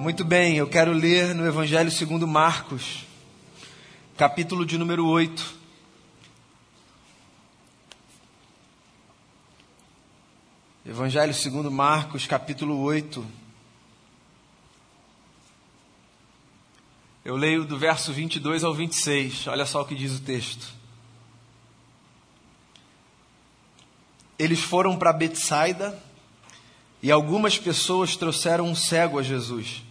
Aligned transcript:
Muito 0.00 0.24
bem, 0.24 0.56
eu 0.56 0.66
quero 0.66 0.94
ler 0.94 1.34
no 1.34 1.46
Evangelho 1.46 1.90
segundo 1.90 2.26
Marcos, 2.26 3.04
capítulo 4.16 4.64
de 4.64 4.78
número 4.78 5.06
8. 5.06 5.58
Evangelho 10.86 11.34
segundo 11.34 11.70
Marcos, 11.70 12.26
capítulo 12.26 12.80
8. 12.80 13.26
Eu 17.22 17.36
leio 17.36 17.66
do 17.66 17.78
verso 17.78 18.10
22 18.10 18.64
ao 18.64 18.72
26. 18.72 19.48
Olha 19.48 19.66
só 19.66 19.82
o 19.82 19.84
que 19.84 19.94
diz 19.94 20.18
o 20.18 20.22
texto. 20.22 20.66
Eles 24.38 24.60
foram 24.60 24.96
para 24.96 25.12
Betsaida 25.12 26.02
e 27.02 27.10
algumas 27.10 27.58
pessoas 27.58 28.16
trouxeram 28.16 28.64
um 28.64 28.74
cego 28.74 29.18
a 29.18 29.22
Jesus, 29.22 29.82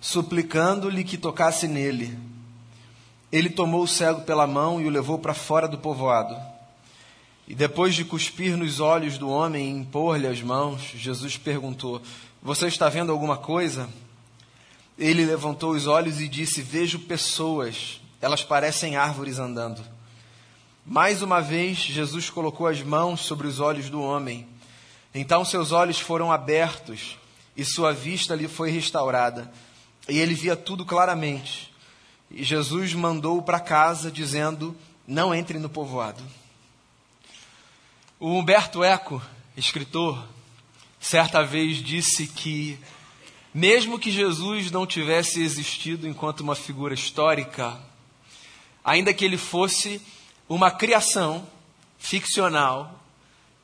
suplicando-lhe 0.00 1.04
que 1.04 1.18
tocasse 1.18 1.68
nele. 1.68 2.18
Ele 3.30 3.50
tomou 3.50 3.82
o 3.82 3.88
cego 3.88 4.22
pela 4.22 4.46
mão 4.46 4.80
e 4.80 4.86
o 4.86 4.90
levou 4.90 5.18
para 5.18 5.34
fora 5.34 5.68
do 5.68 5.78
povoado. 5.78 6.36
E 7.46 7.54
depois 7.54 7.94
de 7.94 8.04
cuspir 8.04 8.56
nos 8.56 8.80
olhos 8.80 9.18
do 9.18 9.28
homem 9.28 9.66
e 9.66 9.80
impor-lhe 9.80 10.26
as 10.26 10.40
mãos, 10.40 10.80
Jesus 10.94 11.36
perguntou: 11.36 12.00
Você 12.42 12.66
está 12.66 12.88
vendo 12.88 13.12
alguma 13.12 13.36
coisa? 13.36 13.88
Ele 14.98 15.24
levantou 15.24 15.72
os 15.72 15.86
olhos 15.86 16.20
e 16.20 16.28
disse: 16.28 16.62
Vejo 16.62 17.00
pessoas, 17.00 18.00
elas 18.20 18.42
parecem 18.42 18.96
árvores 18.96 19.38
andando. 19.38 19.82
Mais 20.86 21.22
uma 21.22 21.40
vez, 21.40 21.78
Jesus 21.78 22.30
colocou 22.30 22.66
as 22.66 22.82
mãos 22.82 23.20
sobre 23.20 23.46
os 23.46 23.60
olhos 23.60 23.90
do 23.90 24.00
homem. 24.00 24.46
Então 25.14 25.44
seus 25.44 25.72
olhos 25.72 25.98
foram 25.98 26.30
abertos 26.30 27.16
e 27.56 27.64
sua 27.64 27.92
vista 27.92 28.34
lhe 28.34 28.48
foi 28.48 28.70
restaurada. 28.70 29.50
E 30.08 30.18
ele 30.18 30.34
via 30.34 30.56
tudo 30.56 30.84
claramente. 30.84 31.72
E 32.30 32.42
Jesus 32.44 32.94
mandou-o 32.94 33.42
para 33.42 33.60
casa, 33.60 34.10
dizendo: 34.10 34.76
Não 35.06 35.34
entre 35.34 35.58
no 35.58 35.68
povoado. 35.68 36.22
O 38.18 38.34
Humberto 38.38 38.84
Eco, 38.84 39.22
escritor, 39.56 40.22
certa 41.00 41.42
vez 41.42 41.78
disse 41.78 42.26
que 42.26 42.78
mesmo 43.52 43.98
que 43.98 44.12
Jesus 44.12 44.70
não 44.70 44.86
tivesse 44.86 45.42
existido 45.42 46.06
enquanto 46.06 46.40
uma 46.40 46.54
figura 46.54 46.94
histórica, 46.94 47.80
ainda 48.84 49.12
que 49.12 49.24
ele 49.24 49.36
fosse 49.36 50.00
uma 50.48 50.70
criação 50.70 51.46
ficcional 51.98 53.00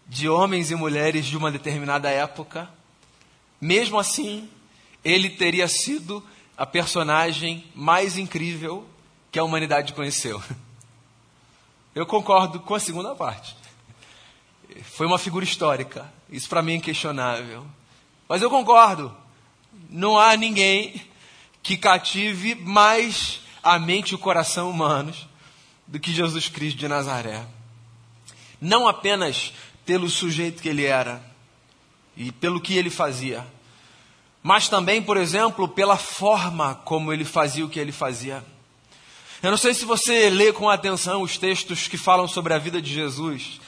de 0.08 0.28
homens 0.28 0.70
e 0.70 0.74
mulheres 0.74 1.26
de 1.26 1.36
uma 1.36 1.52
determinada 1.52 2.10
época, 2.10 2.68
mesmo 3.60 3.98
assim, 3.98 4.48
ele 5.06 5.30
teria 5.30 5.68
sido 5.68 6.22
a 6.56 6.66
personagem 6.66 7.64
mais 7.74 8.18
incrível 8.18 8.84
que 9.30 9.38
a 9.38 9.44
humanidade 9.44 9.92
conheceu. 9.92 10.42
Eu 11.94 12.04
concordo 12.04 12.58
com 12.58 12.74
a 12.74 12.80
segunda 12.80 13.14
parte. 13.14 13.56
Foi 14.82 15.06
uma 15.06 15.18
figura 15.18 15.44
histórica, 15.44 16.12
isso 16.28 16.48
para 16.48 16.60
mim 16.60 16.72
é 16.72 16.76
inquestionável. 16.76 17.64
Mas 18.28 18.42
eu 18.42 18.50
concordo 18.50 19.16
não 19.88 20.18
há 20.18 20.36
ninguém 20.36 21.00
que 21.62 21.76
cative 21.76 22.56
mais 22.56 23.40
a 23.62 23.78
mente 23.78 24.10
e 24.10 24.14
o 24.14 24.18
coração 24.18 24.68
humanos 24.70 25.28
do 25.86 26.00
que 26.00 26.12
Jesus 26.12 26.48
Cristo 26.48 26.78
de 26.78 26.88
Nazaré. 26.88 27.46
Não 28.60 28.88
apenas 28.88 29.52
pelo 29.84 30.08
sujeito 30.08 30.60
que 30.60 30.68
ele 30.68 30.84
era 30.84 31.22
e 32.16 32.32
pelo 32.32 32.60
que 32.60 32.76
ele 32.76 32.90
fazia, 32.90 33.46
mas 34.46 34.68
também, 34.68 35.02
por 35.02 35.16
exemplo, 35.16 35.66
pela 35.66 35.96
forma 35.96 36.76
como 36.84 37.12
ele 37.12 37.24
fazia 37.24 37.64
o 37.64 37.68
que 37.68 37.80
ele 37.80 37.90
fazia. 37.90 38.44
Eu 39.42 39.50
não 39.50 39.58
sei 39.58 39.74
se 39.74 39.84
você 39.84 40.30
lê 40.30 40.52
com 40.52 40.70
atenção 40.70 41.20
os 41.22 41.36
textos 41.36 41.88
que 41.88 41.98
falam 41.98 42.28
sobre 42.28 42.54
a 42.54 42.58
vida 42.58 42.80
de 42.80 42.94
Jesus, 42.94 43.60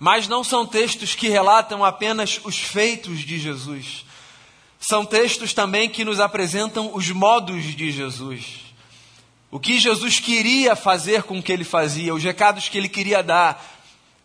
mas 0.00 0.26
não 0.26 0.42
são 0.42 0.66
textos 0.66 1.14
que 1.14 1.28
relatam 1.28 1.84
apenas 1.84 2.40
os 2.42 2.58
feitos 2.58 3.20
de 3.20 3.38
Jesus, 3.38 4.04
são 4.80 5.04
textos 5.04 5.52
também 5.52 5.88
que 5.88 6.04
nos 6.04 6.18
apresentam 6.18 6.90
os 6.92 7.08
modos 7.08 7.62
de 7.62 7.92
Jesus. 7.92 8.64
O 9.48 9.60
que 9.60 9.78
Jesus 9.78 10.18
queria 10.18 10.74
fazer 10.74 11.22
com 11.22 11.38
o 11.38 11.42
que 11.42 11.52
ele 11.52 11.62
fazia, 11.62 12.12
os 12.12 12.24
recados 12.24 12.68
que 12.68 12.76
ele 12.76 12.88
queria 12.88 13.22
dar. 13.22 13.64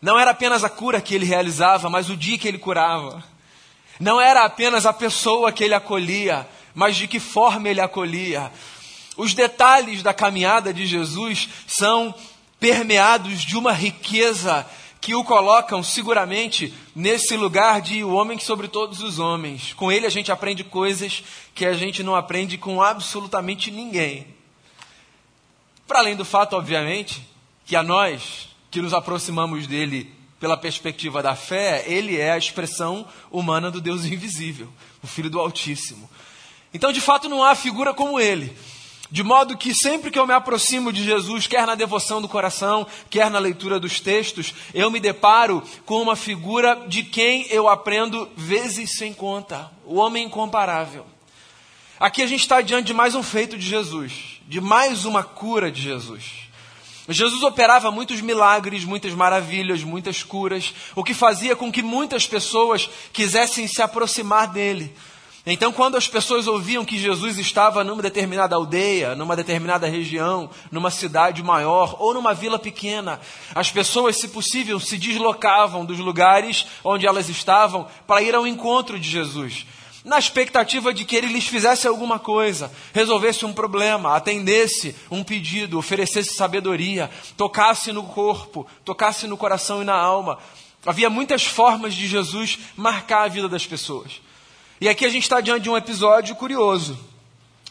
Não 0.01 0.17
era 0.17 0.31
apenas 0.31 0.63
a 0.63 0.69
cura 0.69 0.99
que 0.99 1.13
ele 1.13 1.25
realizava, 1.25 1.91
mas 1.91 2.09
o 2.09 2.17
dia 2.17 2.39
que 2.39 2.47
ele 2.47 2.57
curava. 2.57 3.23
Não 4.01 4.19
era 4.19 4.43
apenas 4.43 4.87
a 4.87 4.91
pessoa 4.91 5.51
que 5.51 5.63
ele 5.63 5.75
acolhia, 5.75 6.49
mas 6.73 6.95
de 6.95 7.07
que 7.07 7.19
forma 7.19 7.69
ele 7.69 7.79
acolhia. 7.79 8.51
Os 9.15 9.35
detalhes 9.35 10.01
da 10.01 10.11
caminhada 10.11 10.73
de 10.73 10.87
Jesus 10.87 11.47
são 11.67 12.11
permeados 12.59 13.41
de 13.41 13.55
uma 13.55 13.71
riqueza 13.71 14.65
que 14.99 15.13
o 15.13 15.23
colocam 15.23 15.83
seguramente 15.83 16.73
nesse 16.95 17.37
lugar 17.37 17.79
de 17.79 18.03
o 18.03 18.11
homem 18.13 18.39
sobre 18.39 18.67
todos 18.67 19.03
os 19.03 19.19
homens. 19.19 19.73
Com 19.73 19.91
ele 19.91 20.07
a 20.07 20.11
gente 20.11 20.31
aprende 20.31 20.63
coisas 20.63 21.23
que 21.53 21.63
a 21.63 21.73
gente 21.73 22.01
não 22.01 22.15
aprende 22.15 22.57
com 22.57 22.81
absolutamente 22.81 23.69
ninguém. 23.69 24.25
Para 25.87 25.99
além 25.99 26.15
do 26.15 26.25
fato, 26.25 26.55
obviamente, 26.55 27.21
que 27.67 27.75
a 27.75 27.83
nós 27.83 28.49
que 28.71 28.81
nos 28.81 28.95
aproximamos 28.95 29.67
dele 29.67 30.11
pela 30.41 30.57
perspectiva 30.57 31.21
da 31.21 31.35
fé, 31.35 31.85
ele 31.85 32.17
é 32.17 32.31
a 32.31 32.37
expressão 32.37 33.07
humana 33.29 33.69
do 33.69 33.79
Deus 33.79 34.05
invisível, 34.05 34.67
o 35.03 35.05
Filho 35.07 35.29
do 35.29 35.39
Altíssimo. 35.39 36.09
Então, 36.73 36.91
de 36.91 36.99
fato, 36.99 37.29
não 37.29 37.43
há 37.43 37.53
figura 37.53 37.93
como 37.93 38.19
ele. 38.19 38.51
De 39.11 39.21
modo 39.21 39.55
que 39.55 39.75
sempre 39.75 40.09
que 40.09 40.17
eu 40.17 40.25
me 40.25 40.33
aproximo 40.33 40.91
de 40.91 41.03
Jesus, 41.03 41.45
quer 41.45 41.67
na 41.67 41.75
devoção 41.75 42.19
do 42.19 42.27
coração, 42.27 42.87
quer 43.07 43.29
na 43.29 43.37
leitura 43.37 43.79
dos 43.79 43.99
textos, 43.99 44.55
eu 44.73 44.89
me 44.89 44.99
deparo 44.99 45.61
com 45.85 46.01
uma 46.01 46.15
figura 46.15 46.87
de 46.87 47.03
quem 47.03 47.45
eu 47.51 47.69
aprendo 47.69 48.27
vezes 48.35 48.97
sem 48.97 49.13
conta, 49.13 49.69
o 49.85 49.97
homem 49.97 50.25
incomparável. 50.25 51.05
Aqui 51.99 52.23
a 52.23 52.27
gente 52.27 52.41
está 52.41 52.61
diante 52.61 52.87
de 52.87 52.93
mais 52.95 53.13
um 53.13 53.21
feito 53.21 53.57
de 53.59 53.67
Jesus, 53.67 54.41
de 54.47 54.59
mais 54.59 55.05
uma 55.05 55.23
cura 55.23 55.71
de 55.71 55.81
Jesus. 55.81 56.40
Jesus 57.11 57.43
operava 57.43 57.91
muitos 57.91 58.21
milagres, 58.21 58.83
muitas 58.83 59.13
maravilhas, 59.13 59.83
muitas 59.83 60.23
curas, 60.23 60.73
o 60.95 61.03
que 61.03 61.13
fazia 61.13 61.55
com 61.55 61.71
que 61.71 61.81
muitas 61.81 62.27
pessoas 62.27 62.89
quisessem 63.11 63.67
se 63.67 63.81
aproximar 63.81 64.47
dele. 64.47 64.93
Então, 65.43 65.71
quando 65.71 65.97
as 65.97 66.07
pessoas 66.07 66.45
ouviam 66.45 66.85
que 66.85 66.99
Jesus 66.99 67.39
estava 67.39 67.83
numa 67.83 68.03
determinada 68.03 68.55
aldeia, 68.55 69.15
numa 69.15 69.35
determinada 69.35 69.87
região, 69.87 70.51
numa 70.71 70.91
cidade 70.91 71.41
maior 71.41 71.95
ou 71.97 72.13
numa 72.13 72.31
vila 72.31 72.59
pequena, 72.59 73.19
as 73.55 73.71
pessoas, 73.71 74.17
se 74.17 74.27
possível, 74.27 74.79
se 74.79 74.99
deslocavam 74.99 75.83
dos 75.83 75.97
lugares 75.97 76.67
onde 76.83 77.07
elas 77.07 77.27
estavam 77.27 77.87
para 78.05 78.21
ir 78.21 78.35
ao 78.35 78.45
encontro 78.45 78.99
de 78.99 79.09
Jesus, 79.09 79.65
na 80.03 80.17
expectativa 80.17 80.93
de 80.93 81.05
que 81.05 81.15
ele 81.15 81.27
lhes 81.27 81.47
fizesse 81.47 81.87
alguma 81.87 82.17
coisa, 82.17 82.71
resolvesse 82.93 83.45
um 83.45 83.53
problema, 83.53 84.15
atendesse 84.15 84.95
um 85.11 85.23
pedido, 85.23 85.77
oferecesse 85.77 86.33
sabedoria, 86.33 87.09
tocasse 87.37 87.91
no 87.91 88.03
corpo, 88.03 88.65
tocasse 88.83 89.27
no 89.27 89.37
coração 89.37 89.81
e 89.81 89.85
na 89.85 89.95
alma. 89.95 90.39
Havia 90.85 91.09
muitas 91.09 91.45
formas 91.45 91.93
de 91.93 92.07
Jesus 92.07 92.57
marcar 92.75 93.23
a 93.23 93.27
vida 93.27 93.47
das 93.47 93.67
pessoas. 93.67 94.21
E 94.79 94.89
aqui 94.89 95.05
a 95.05 95.09
gente 95.09 95.23
está 95.23 95.39
diante 95.39 95.63
de 95.63 95.69
um 95.69 95.77
episódio 95.77 96.35
curioso 96.35 96.97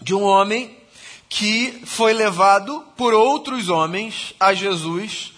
de 0.00 0.14
um 0.14 0.22
homem 0.22 0.76
que 1.28 1.82
foi 1.84 2.12
levado 2.12 2.84
por 2.96 3.12
outros 3.12 3.68
homens 3.68 4.34
a 4.38 4.54
Jesus, 4.54 5.32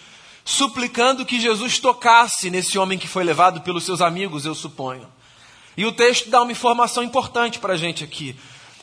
suplicando 0.45 1.25
que 1.25 1.39
Jesus 1.39 1.79
tocasse 1.79 2.49
nesse 2.49 2.77
homem 2.77 2.97
que 2.97 3.07
foi 3.07 3.23
levado 3.23 3.61
pelos 3.61 3.83
seus 3.83 4.01
amigos, 4.01 4.45
eu 4.45 4.55
suponho. 4.55 5.07
E 5.75 5.85
o 5.85 5.91
texto 5.91 6.29
dá 6.29 6.41
uma 6.41 6.51
informação 6.51 7.03
importante 7.03 7.59
para 7.59 7.73
a 7.73 7.77
gente 7.77 8.03
aqui, 8.03 8.35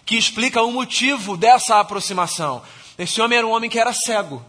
que 0.05 0.17
explica 0.17 0.63
o 0.63 0.73
motivo 0.73 1.37
dessa 1.37 1.79
aproximação. 1.79 2.63
Esse 2.99 3.21
homem 3.21 3.39
era 3.39 3.47
um 3.47 3.53
homem 3.53 3.71
que 3.71 3.79
era 3.79 3.93
cego. 3.93 4.45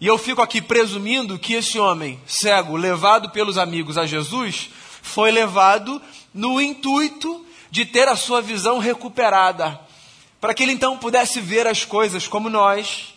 E 0.00 0.06
eu 0.06 0.16
fico 0.16 0.40
aqui 0.40 0.62
presumindo 0.62 1.38
que 1.38 1.54
esse 1.54 1.78
homem 1.78 2.20
cego, 2.26 2.76
levado 2.76 3.30
pelos 3.30 3.58
amigos 3.58 3.98
a 3.98 4.06
Jesus, 4.06 4.70
foi 5.02 5.30
levado 5.30 6.00
no 6.32 6.60
intuito 6.60 7.44
de 7.70 7.84
ter 7.84 8.08
a 8.08 8.16
sua 8.16 8.40
visão 8.40 8.78
recuperada, 8.78 9.78
para 10.40 10.54
que 10.54 10.62
ele 10.62 10.72
então 10.72 10.96
pudesse 10.96 11.40
ver 11.40 11.66
as 11.66 11.84
coisas 11.84 12.28
como 12.28 12.48
nós 12.48 13.14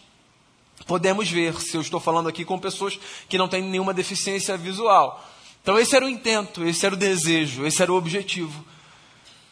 podemos 0.91 1.29
ver, 1.29 1.55
se 1.61 1.77
eu 1.77 1.81
estou 1.81 1.99
falando 1.99 2.27
aqui 2.27 2.43
com 2.43 2.59
pessoas 2.59 2.99
que 3.29 3.37
não 3.37 3.47
têm 3.47 3.61
nenhuma 3.61 3.93
deficiência 3.93 4.57
visual. 4.57 5.23
Então, 5.61 5.79
esse 5.79 5.95
era 5.95 6.05
o 6.05 6.09
intento, 6.09 6.63
esse 6.63 6.85
era 6.85 6.95
o 6.95 6.97
desejo, 6.97 7.65
esse 7.65 7.81
era 7.81 7.91
o 7.91 7.95
objetivo. 7.95 8.65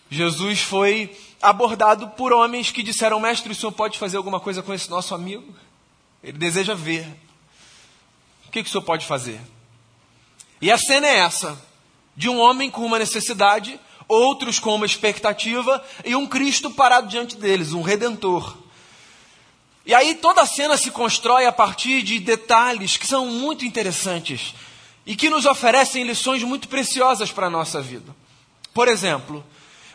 Jesus 0.09 0.61
foi 0.61 1.15
abordado 1.41 2.09
por 2.09 2.33
homens 2.33 2.71
que 2.71 2.81
disseram: 2.81 3.19
Mestre, 3.19 3.51
o 3.51 3.55
senhor 3.55 3.71
pode 3.71 3.97
fazer 3.97 4.17
alguma 4.17 4.39
coisa 4.39 4.63
com 4.63 4.73
esse 4.73 4.89
nosso 4.89 5.13
amigo? 5.13 5.53
Ele 6.23 6.37
deseja 6.37 6.73
ver. 6.73 7.05
O 8.47 8.51
que, 8.51 8.63
que 8.63 8.69
o 8.69 8.71
senhor 8.71 8.83
pode 8.83 9.05
fazer? 9.05 9.39
E 10.59 10.71
a 10.71 10.77
cena 10.77 11.07
é 11.07 11.19
essa: 11.19 11.61
de 12.15 12.27
um 12.27 12.39
homem 12.39 12.71
com 12.71 12.83
uma 12.83 12.97
necessidade 12.97 13.79
outros 14.09 14.57
com 14.57 14.73
uma 14.73 14.87
expectativa 14.87 15.85
e 16.03 16.15
um 16.15 16.25
Cristo 16.25 16.71
parado 16.71 17.07
diante 17.07 17.37
deles, 17.37 17.71
um 17.71 17.83
redentor. 17.83 18.57
E 19.85 19.93
aí 19.93 20.15
toda 20.15 20.41
a 20.41 20.47
cena 20.47 20.75
se 20.75 20.89
constrói 20.89 21.45
a 21.45 21.51
partir 21.51 22.01
de 22.01 22.19
detalhes 22.19 22.97
que 22.97 23.07
são 23.07 23.27
muito 23.27 23.63
interessantes 23.63 24.55
e 25.09 25.15
que 25.15 25.27
nos 25.27 25.47
oferecem 25.47 26.03
lições 26.03 26.43
muito 26.43 26.67
preciosas 26.67 27.31
para 27.31 27.47
a 27.47 27.49
nossa 27.49 27.81
vida. 27.81 28.15
Por 28.71 28.87
exemplo, 28.87 29.43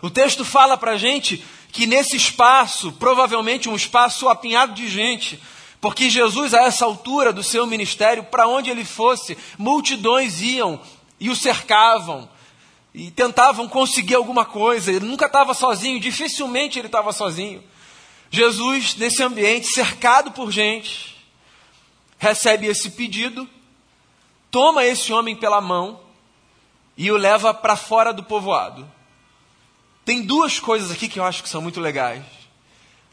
o 0.02 0.10
texto 0.10 0.44
fala 0.44 0.76
para 0.76 0.90
a 0.90 0.96
gente 0.96 1.44
que 1.70 1.86
nesse 1.86 2.16
espaço, 2.16 2.90
provavelmente 2.90 3.68
um 3.68 3.76
espaço 3.76 4.28
apinhado 4.28 4.74
de 4.74 4.88
gente, 4.88 5.40
porque 5.80 6.10
Jesus, 6.10 6.52
a 6.52 6.62
essa 6.62 6.84
altura 6.84 7.32
do 7.32 7.44
seu 7.44 7.64
ministério, 7.64 8.24
para 8.24 8.48
onde 8.48 8.70
ele 8.70 8.84
fosse, 8.84 9.38
multidões 9.56 10.42
iam 10.42 10.80
e 11.20 11.30
o 11.30 11.36
cercavam 11.36 12.28
e 12.92 13.08
tentavam 13.12 13.68
conseguir 13.68 14.16
alguma 14.16 14.44
coisa. 14.44 14.90
Ele 14.90 15.06
nunca 15.06 15.26
estava 15.26 15.54
sozinho, 15.54 16.00
dificilmente 16.00 16.76
ele 16.76 16.88
estava 16.88 17.12
sozinho. 17.12 17.62
Jesus, 18.32 18.96
nesse 18.96 19.22
ambiente, 19.22 19.68
cercado 19.68 20.32
por 20.32 20.50
gente, 20.50 21.14
recebe 22.18 22.66
esse 22.66 22.90
pedido, 22.90 23.48
toma 24.54 24.84
esse 24.84 25.12
homem 25.12 25.34
pela 25.34 25.60
mão 25.60 25.98
e 26.96 27.10
o 27.10 27.16
leva 27.16 27.52
para 27.52 27.74
fora 27.74 28.12
do 28.12 28.22
povoado. 28.22 28.88
Tem 30.04 30.22
duas 30.22 30.60
coisas 30.60 30.92
aqui 30.92 31.08
que 31.08 31.18
eu 31.18 31.24
acho 31.24 31.42
que 31.42 31.48
são 31.48 31.60
muito 31.60 31.80
legais, 31.80 32.22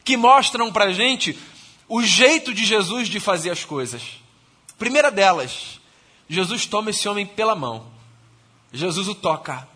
que 0.04 0.16
mostram 0.16 0.70
para 0.70 0.84
a 0.84 0.92
gente 0.92 1.36
o 1.88 2.00
jeito 2.00 2.54
de 2.54 2.64
Jesus 2.64 3.08
de 3.08 3.18
fazer 3.18 3.50
as 3.50 3.64
coisas. 3.64 4.20
Primeira 4.78 5.10
delas, 5.10 5.80
Jesus 6.28 6.64
toma 6.64 6.90
esse 6.90 7.08
homem 7.08 7.26
pela 7.26 7.56
mão. 7.56 7.88
Jesus 8.72 9.08
o 9.08 9.14
toca. 9.16 9.66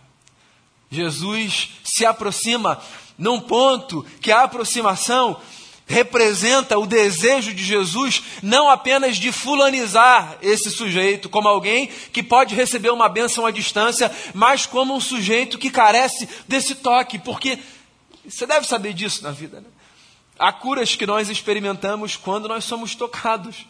Jesus 0.89 1.71
se 1.83 2.07
aproxima 2.07 2.81
num 3.19 3.41
ponto 3.41 4.05
que 4.21 4.31
a 4.31 4.45
aproximação 4.45 5.41
representa 5.87 6.77
o 6.79 6.87
desejo 6.87 7.55
de 7.55 7.65
Jesus 7.65 8.23
não 8.43 8.69
apenas 8.69 9.17
de 9.17 9.31
fulanizar 9.31 10.37
esse 10.43 10.71
sujeito 10.71 11.29
como 11.29 11.47
alguém 11.47 11.87
que 12.13 12.23
pode 12.23 12.55
receber 12.55 12.91
uma 12.91 13.09
bênção 13.09 13.47
à 13.47 13.53
distância, 13.53 14.11
mas 14.35 14.67
como 14.67 14.95
um 14.95 15.01
sujeito 15.01 15.57
que 15.57 15.71
carece 15.71 16.29
desse 16.49 16.75
toque, 16.75 17.19
porque 17.21 17.59
você 18.29 18.47
deve 18.47 18.67
saber 18.67 18.93
disso 18.93 19.23
na 19.23 19.31
vida. 19.31 19.61
Né? 19.61 19.69
Há 20.39 20.53
curas 20.53 20.97
que 20.97 21.07
nós 21.07 21.29
experimentamos 21.29 22.17
quando 22.17 22.49
nós 22.49 22.65
somos 22.65 22.95
tocados. 22.95 23.65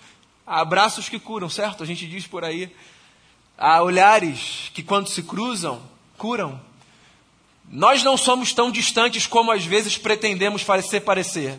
Há 0.46 0.60
abraços 0.60 1.08
que 1.08 1.18
curam, 1.18 1.48
certo? 1.48 1.82
A 1.82 1.86
gente 1.86 2.06
diz 2.06 2.26
por 2.26 2.44
aí. 2.44 2.74
Há 3.58 3.82
olhares 3.82 4.70
que, 4.74 4.82
quando 4.82 5.08
se 5.08 5.22
cruzam, 5.22 5.82
curam. 6.16 6.60
Nós 7.70 8.02
não 8.02 8.16
somos 8.16 8.52
tão 8.52 8.70
distantes 8.70 9.26
como 9.26 9.52
às 9.52 9.64
vezes 9.64 9.98
pretendemos 9.98 10.62
parecer 10.64 11.00
parecer, 11.00 11.58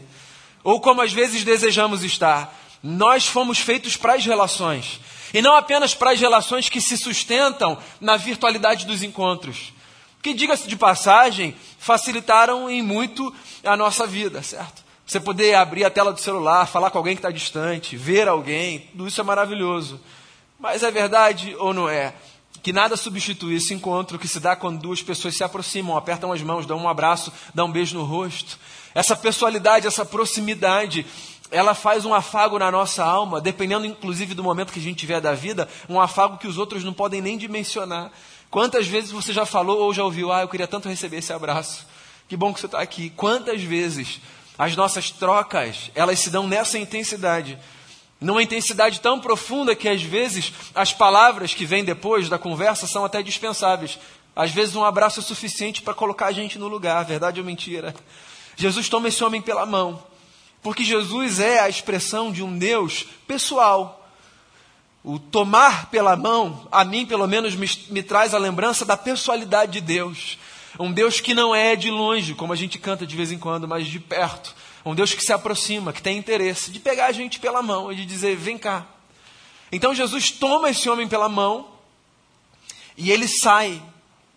ou 0.67 0.81
como 0.81 1.01
às 1.01 1.13
vezes 1.13 1.45
desejamos 1.45 2.03
estar. 2.03 2.53
Nós 2.83 3.25
fomos 3.25 3.57
feitos 3.57 3.95
para 3.95 4.15
as 4.15 4.25
relações, 4.25 4.99
e 5.33 5.41
não 5.41 5.55
apenas 5.55 5.95
para 5.95 6.11
as 6.11 6.19
relações 6.19 6.67
que 6.67 6.81
se 6.81 6.97
sustentam 6.97 7.77
na 8.01 8.17
virtualidade 8.17 8.85
dos 8.85 9.01
encontros, 9.01 9.71
que, 10.21 10.33
diga-se 10.33 10.67
de 10.67 10.75
passagem, 10.75 11.55
facilitaram 11.79 12.69
em 12.69 12.81
muito 12.81 13.33
a 13.63 13.77
nossa 13.77 14.05
vida, 14.05 14.43
certo? 14.43 14.83
Você 15.05 15.21
poder 15.21 15.55
abrir 15.55 15.85
a 15.85 15.89
tela 15.89 16.11
do 16.11 16.19
celular, 16.19 16.65
falar 16.65 16.91
com 16.91 16.97
alguém 16.97 17.15
que 17.15 17.19
está 17.19 17.31
distante, 17.31 17.95
ver 17.95 18.27
alguém, 18.27 18.89
tudo 18.91 19.07
isso 19.07 19.21
é 19.21 19.23
maravilhoso. 19.23 20.01
Mas 20.59 20.83
é 20.83 20.91
verdade 20.91 21.55
ou 21.59 21.73
não 21.73 21.87
é? 21.87 22.13
que 22.67 22.73
nada 22.73 22.97
substitui 22.97 23.55
esse 23.55 23.73
encontro 23.73 24.19
que 24.19 24.27
se 24.27 24.41
dá 24.41 24.53
quando 24.53 24.81
duas 24.81 25.01
pessoas 25.01 25.37
se 25.37 25.41
aproximam, 25.41 25.95
apertam 25.95 26.33
as 26.33 26.41
mãos, 26.41 26.65
dão 26.65 26.77
um 26.77 26.89
abraço, 26.89 27.31
dão 27.55 27.67
um 27.67 27.71
beijo 27.71 27.97
no 27.97 28.03
rosto. 28.03 28.59
Essa 28.97 29.15
pessoalidade, 29.15 29.85
essa 29.85 30.03
proximidade, 30.03 31.05
ela 31.51 31.75
faz 31.75 32.03
um 32.03 32.15
afago 32.15 32.57
na 32.57 32.71
nossa 32.71 33.03
alma, 33.05 33.39
dependendo 33.39 33.85
inclusive 33.85 34.33
do 34.33 34.43
momento 34.43 34.73
que 34.73 34.79
a 34.79 34.81
gente 34.81 34.97
tiver 34.97 35.21
da 35.21 35.35
vida, 35.35 35.69
um 35.87 36.01
afago 36.01 36.39
que 36.39 36.47
os 36.47 36.57
outros 36.57 36.83
não 36.83 36.91
podem 36.91 37.21
nem 37.21 37.37
dimensionar. 37.37 38.11
Quantas 38.49 38.87
vezes 38.87 39.11
você 39.11 39.31
já 39.31 39.45
falou 39.45 39.81
ou 39.81 39.93
já 39.93 40.03
ouviu, 40.03 40.31
ah, 40.31 40.41
eu 40.41 40.47
queria 40.47 40.65
tanto 40.67 40.89
receber 40.89 41.17
esse 41.17 41.31
abraço. 41.31 41.85
Que 42.27 42.35
bom 42.35 42.51
que 42.51 42.59
você 42.59 42.65
está 42.65 42.79
aqui. 42.81 43.11
Quantas 43.11 43.61
vezes 43.61 44.19
as 44.57 44.75
nossas 44.75 45.11
trocas, 45.11 45.91
elas 45.93 46.17
se 46.17 46.31
dão 46.31 46.47
nessa 46.47 46.79
intensidade 46.79 47.55
numa 48.19 48.41
intensidade 48.41 48.99
tão 48.99 49.19
profunda 49.19 49.75
que 49.75 49.87
às 49.87 50.01
vezes 50.01 50.51
as 50.73 50.91
palavras 50.91 51.53
que 51.53 51.67
vêm 51.67 51.85
depois 51.85 52.27
da 52.29 52.39
conversa 52.39 52.87
são 52.87 53.05
até 53.05 53.21
dispensáveis. 53.21 53.99
Às 54.35 54.49
vezes 54.49 54.75
um 54.75 54.83
abraço 54.83 55.19
é 55.19 55.23
suficiente 55.23 55.83
para 55.83 55.93
colocar 55.93 56.25
a 56.25 56.31
gente 56.31 56.57
no 56.57 56.67
lugar, 56.67 57.05
verdade 57.05 57.39
ou 57.39 57.45
mentira. 57.45 57.93
Jesus 58.57 58.89
toma 58.89 59.07
esse 59.07 59.23
homem 59.23 59.41
pela 59.41 59.65
mão, 59.65 60.03
porque 60.61 60.83
Jesus 60.83 61.39
é 61.39 61.59
a 61.59 61.69
expressão 61.69 62.29
de 62.29 62.43
um 62.43 62.57
Deus 62.57 63.05
pessoal. 63.25 64.05
O 65.01 65.17
tomar 65.17 65.89
pela 65.89 66.17
mão, 66.17 66.67
a 66.69 66.83
mim 66.83 67.05
pelo 67.05 67.25
menos, 67.27 67.55
me, 67.55 67.69
me 67.89 68.03
traz 68.03 68.33
a 68.33 68.37
lembrança 68.37 68.83
da 68.83 68.97
pessoalidade 68.97 69.71
de 69.71 69.79
Deus. 69.79 70.37
Um 70.77 70.91
Deus 70.91 71.21
que 71.21 71.33
não 71.33 71.55
é 71.55 71.77
de 71.77 71.89
longe, 71.89 72.35
como 72.35 72.51
a 72.51 72.55
gente 72.57 72.77
canta 72.77 73.07
de 73.07 73.15
vez 73.15 73.31
em 73.31 73.39
quando, 73.39 73.65
mas 73.65 73.87
de 73.87 74.01
perto 74.01 74.53
um 74.89 74.95
Deus 74.95 75.13
que 75.13 75.23
se 75.23 75.33
aproxima, 75.33 75.91
que 75.91 76.01
tem 76.01 76.17
interesse 76.17 76.71
de 76.71 76.79
pegar 76.79 77.07
a 77.07 77.11
gente 77.11 77.39
pela 77.39 77.61
mão 77.61 77.91
e 77.91 77.95
de 77.95 78.05
dizer: 78.05 78.35
vem 78.35 78.57
cá. 78.57 78.85
Então 79.71 79.93
Jesus 79.93 80.31
toma 80.31 80.69
esse 80.69 80.89
homem 80.89 81.07
pela 81.07 81.27
mão 81.27 81.67
e 82.95 83.11
ele 83.11 83.27
sai 83.27 83.81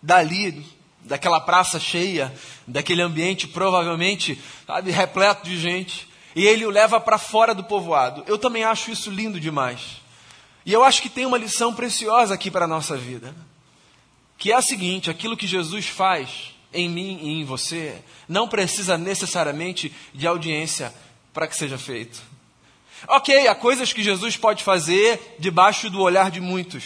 dali, 0.02 0.66
daquela 1.02 1.40
praça 1.40 1.80
cheia, 1.80 2.32
daquele 2.66 3.02
ambiente 3.02 3.48
provavelmente 3.48 4.38
sabe, 4.66 4.90
repleto 4.90 5.48
de 5.48 5.58
gente, 5.58 6.08
e 6.34 6.46
ele 6.46 6.64
o 6.64 6.70
leva 6.70 7.00
para 7.00 7.18
fora 7.18 7.54
do 7.54 7.64
povoado. 7.64 8.22
Eu 8.26 8.38
também 8.38 8.64
acho 8.64 8.90
isso 8.90 9.10
lindo 9.10 9.40
demais. 9.40 10.00
E 10.64 10.72
eu 10.72 10.84
acho 10.84 11.02
que 11.02 11.08
tem 11.08 11.26
uma 11.26 11.38
lição 11.38 11.74
preciosa 11.74 12.34
aqui 12.34 12.50
para 12.50 12.66
a 12.66 12.68
nossa 12.68 12.96
vida, 12.96 13.34
que 14.36 14.52
é 14.52 14.56
a 14.56 14.62
seguinte: 14.62 15.10
aquilo 15.10 15.36
que 15.36 15.46
Jesus 15.46 15.86
faz 15.86 16.54
em 16.72 16.88
mim 16.88 17.18
e 17.22 17.40
em 17.40 17.44
você, 17.44 18.02
não 18.28 18.48
precisa 18.48 18.96
necessariamente 18.96 19.92
de 20.14 20.26
audiência 20.26 20.94
para 21.32 21.46
que 21.46 21.56
seja 21.56 21.76
feito. 21.76 22.22
Ok, 23.08 23.48
há 23.48 23.54
coisas 23.54 23.92
que 23.92 24.02
Jesus 24.02 24.36
pode 24.36 24.62
fazer 24.62 25.36
debaixo 25.38 25.88
do 25.90 26.00
olhar 26.00 26.30
de 26.30 26.40
muitos, 26.40 26.84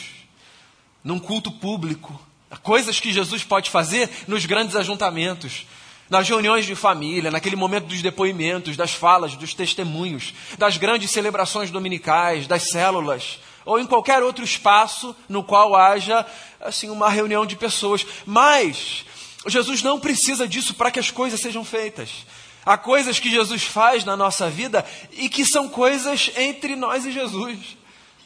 num 1.02 1.19
culto 1.19 1.50
público. 1.50 2.19
Coisas 2.62 3.01
que 3.01 3.12
Jesus 3.12 3.45
pode 3.45 3.71
fazer 3.71 4.09
nos 4.27 4.47
grandes 4.47 4.77
ajuntamentos, 4.77 5.67
nas 6.09 6.29
reuniões 6.29 6.67
de 6.67 6.75
família, 6.75 7.31
naquele 7.31 7.56
momento 7.56 7.87
dos 7.87 8.03
depoimentos, 8.03 8.77
das 8.77 8.93
falas, 8.93 9.35
dos 9.37 9.55
testemunhos, 9.55 10.34
das 10.58 10.77
grandes 10.77 11.11
celebrações 11.11 11.70
dominicais, 11.70 12.46
das 12.46 12.70
células, 12.70 13.39
ou 13.65 13.79
em 13.79 13.87
qualquer 13.87 14.23
outro 14.23 14.44
espaço 14.44 15.17
no 15.29 15.43
qual 15.43 15.75
haja 15.75 16.25
assim 16.61 16.91
uma 16.91 17.08
reunião 17.08 17.46
de 17.46 17.56
pessoas. 17.56 18.06
Mas 18.27 19.05
Jesus 19.46 19.82
não 19.82 19.99
precisa 19.99 20.46
disso 20.46 20.75
para 20.75 20.91
que 20.91 21.01
as 21.01 21.11
coisas 21.11 21.41
sejam 21.41 21.65
feitas. 21.65 22.27
Há 22.65 22.79
coisas 22.79 23.19
que 23.19 23.31
Jesus 23.31 23.65
faz 23.65 24.05
na 24.05 24.17
nossa 24.17 24.49
vida 24.49 24.84
e 25.13 25.29
que 25.29 25.44
são 25.44 25.69
coisas 25.69 26.31
entre 26.37 26.75
nós 26.75 27.05
e 27.05 27.13
Jesus, 27.13 27.58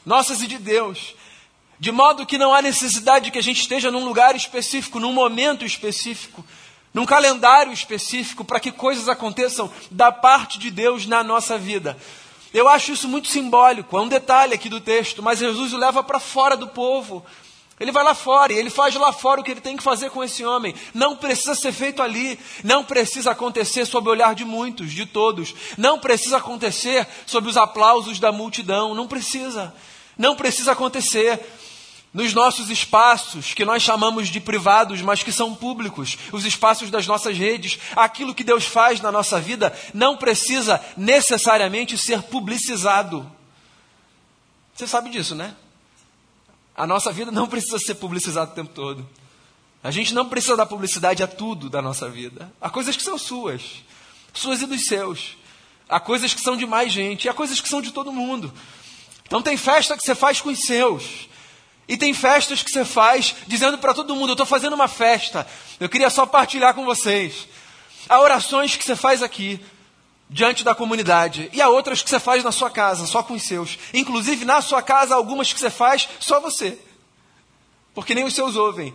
nossas 0.07 0.41
e 0.43 0.47
de 0.47 0.59
Deus. 0.59 1.15
De 1.81 1.93
modo 1.93 2.27
que 2.27 2.39
não 2.39 2.53
há 2.53 2.61
necessidade 2.61 3.27
de 3.27 3.31
que 3.31 3.39
a 3.39 3.43
gente 3.43 3.61
esteja 3.61 3.91
num 3.91 4.05
lugar 4.05 4.35
específico, 4.35 4.99
num 4.99 5.13
momento 5.13 5.65
específico, 5.65 6.45
num 6.93 7.07
calendário 7.07 7.73
específico, 7.73 8.45
para 8.45 8.59
que 8.59 8.73
coisas 8.73 9.09
aconteçam 9.09 9.71
da 9.91 10.11
parte 10.11 10.59
de 10.59 10.71
Deus 10.71 11.07
na 11.07 11.23
nossa 11.23 11.57
vida. 11.57 11.97
Eu 12.53 12.69
acho 12.69 12.93
isso 12.93 13.07
muito 13.07 13.29
simbólico, 13.29 13.97
é 13.97 14.01
um 14.01 14.09
detalhe 14.09 14.55
aqui 14.55 14.69
do 14.69 14.81
texto, 14.81 15.23
mas 15.23 15.39
Jesus 15.39 15.73
o 15.73 15.77
leva 15.77 16.03
para 16.03 16.19
fora 16.19 16.57
do 16.57 16.67
povo. 16.67 17.25
Ele 17.81 17.93
vai 17.93 18.03
lá 18.03 18.15
fora 18.15 18.53
e 18.53 18.57
ele 18.57 18.71
faz 18.71 18.95
lá 18.97 19.13
fora 19.13 19.41
o 19.41 19.45
que 19.45 19.53
ele 19.53 19.61
tem 19.61 19.77
que 19.77 19.83
fazer 19.83 20.11
com 20.11 20.25
esse 20.25 20.45
homem. 20.45 20.75
Não 20.93 21.15
precisa 21.15 21.55
ser 21.55 21.71
feito 21.71 22.03
ali. 22.03 22.39
Não 22.65 22.83
precisa 22.83 23.31
acontecer 23.31 23.87
sob 23.87 24.09
o 24.09 24.11
olhar 24.11 24.35
de 24.35 24.45
muitos, 24.45 24.91
de 24.91 25.07
todos. 25.07 25.55
Não 25.77 25.99
precisa 25.99 26.39
acontecer 26.39 27.07
sob 27.25 27.49
os 27.49 27.57
aplausos 27.57 28.19
da 28.19 28.33
multidão. 28.33 28.97
Não 28.97 29.07
precisa. 29.07 29.73
Não 30.19 30.37
precisa 30.37 30.73
acontecer 30.73 31.41
nos 32.13 32.35
nossos 32.35 32.71
espaços, 32.71 33.55
que 33.55 33.65
nós 33.65 33.83
chamamos 33.83 34.29
de 34.29 34.41
privados, 34.41 35.01
mas 35.03 35.23
que 35.23 35.31
são 35.31 35.55
públicos, 35.55 36.19
os 36.33 36.45
espaços 36.45 36.91
das 36.91 37.07
nossas 37.07 37.37
redes, 37.37 37.79
aquilo 37.95 38.35
que 38.35 38.43
Deus 38.43 38.65
faz 38.65 39.01
na 39.01 39.13
nossa 39.13 39.41
vida 39.41 39.73
não 39.95 40.17
precisa 40.17 40.83
necessariamente 40.97 41.97
ser 41.97 42.23
publicizado. 42.23 43.31
Você 44.75 44.87
sabe 44.87 45.11
disso, 45.11 45.35
né? 45.35 45.55
A 46.75 46.87
nossa 46.87 47.13
vida 47.13 47.31
não 47.31 47.47
precisa 47.47 47.79
ser 47.79 47.97
publicizada 47.97 48.53
o 48.53 48.55
tempo 48.55 48.73
todo. 48.73 49.09
A 49.83 49.91
gente 49.91 50.15
não 50.15 50.29
precisa 50.29 50.57
dar 50.57 50.67
publicidade 50.67 51.23
a 51.23 51.27
tudo 51.27 51.69
da 51.69 51.83
nossa 51.83 52.09
vida. 52.09 52.53
Há 52.61 52.71
coisas 52.71 52.97
que 52.97 53.03
são 53.03 53.19
suas, 53.19 53.63
suas 54.33 54.63
e 54.63 54.67
dos 54.67 54.87
seus. 54.87 55.37
Há 55.89 55.99
coisas 56.01 56.35
que 56.35 56.41
são 56.41 56.57
de 56.57 56.67
mais 56.67 56.93
gente, 56.93 57.29
há 57.29 57.35
coisas 57.35 57.61
que 57.61 57.69
são 57.69 57.81
de 57.81 57.93
todo 57.93 58.13
mundo. 58.13 58.53
Então 59.29 59.43
tem 59.43 59.59
festa 59.59 59.97
que 59.97 60.03
você 60.03 60.15
faz 60.15 60.41
com 60.41 60.49
os 60.49 60.61
seus. 60.61 61.29
E 61.87 61.97
tem 61.97 62.13
festas 62.13 62.63
que 62.63 62.71
você 62.71 62.85
faz 62.85 63.35
dizendo 63.47 63.79
para 63.79 63.95
todo 63.95 64.17
mundo: 64.17 64.31
Eu 64.31 64.35
estou 64.35 64.47
fazendo 64.47 64.73
uma 64.73 64.89
festa, 64.89 65.47
eu 65.79 65.89
queria 65.89 66.11
só 66.11 66.27
partilhar 66.27 66.75
com 66.75 66.85
vocês. 66.85 67.47
Há 68.09 68.21
orações 68.21 68.75
que 68.75 68.85
você 68.85 68.97
faz 68.97 69.23
aqui, 69.23 69.61
diante 70.31 70.65
da 70.65 70.75
comunidade, 70.75 71.51
e 71.53 71.61
há 71.61 71.69
outras 71.69 72.03
que 72.03 72.09
você 72.09 72.19
faz 72.19 72.43
na 72.43 72.51
sua 72.51 72.71
casa, 72.71 73.07
só 73.07 73.23
com 73.23 73.35
os 73.35 73.43
seus. 73.43 73.79
Inclusive, 73.93 74.47
na 74.47 74.63
sua 74.63 74.83
casa, 74.83 75.15
algumas 75.15 75.53
que 75.53 75.61
você 75.61 75.71
faz 75.71 76.09
só 76.19 76.41
você, 76.41 76.79
porque 77.95 78.15
nem 78.15 78.25
os 78.25 78.35
seus 78.35 78.57
ouvem. 78.57 78.95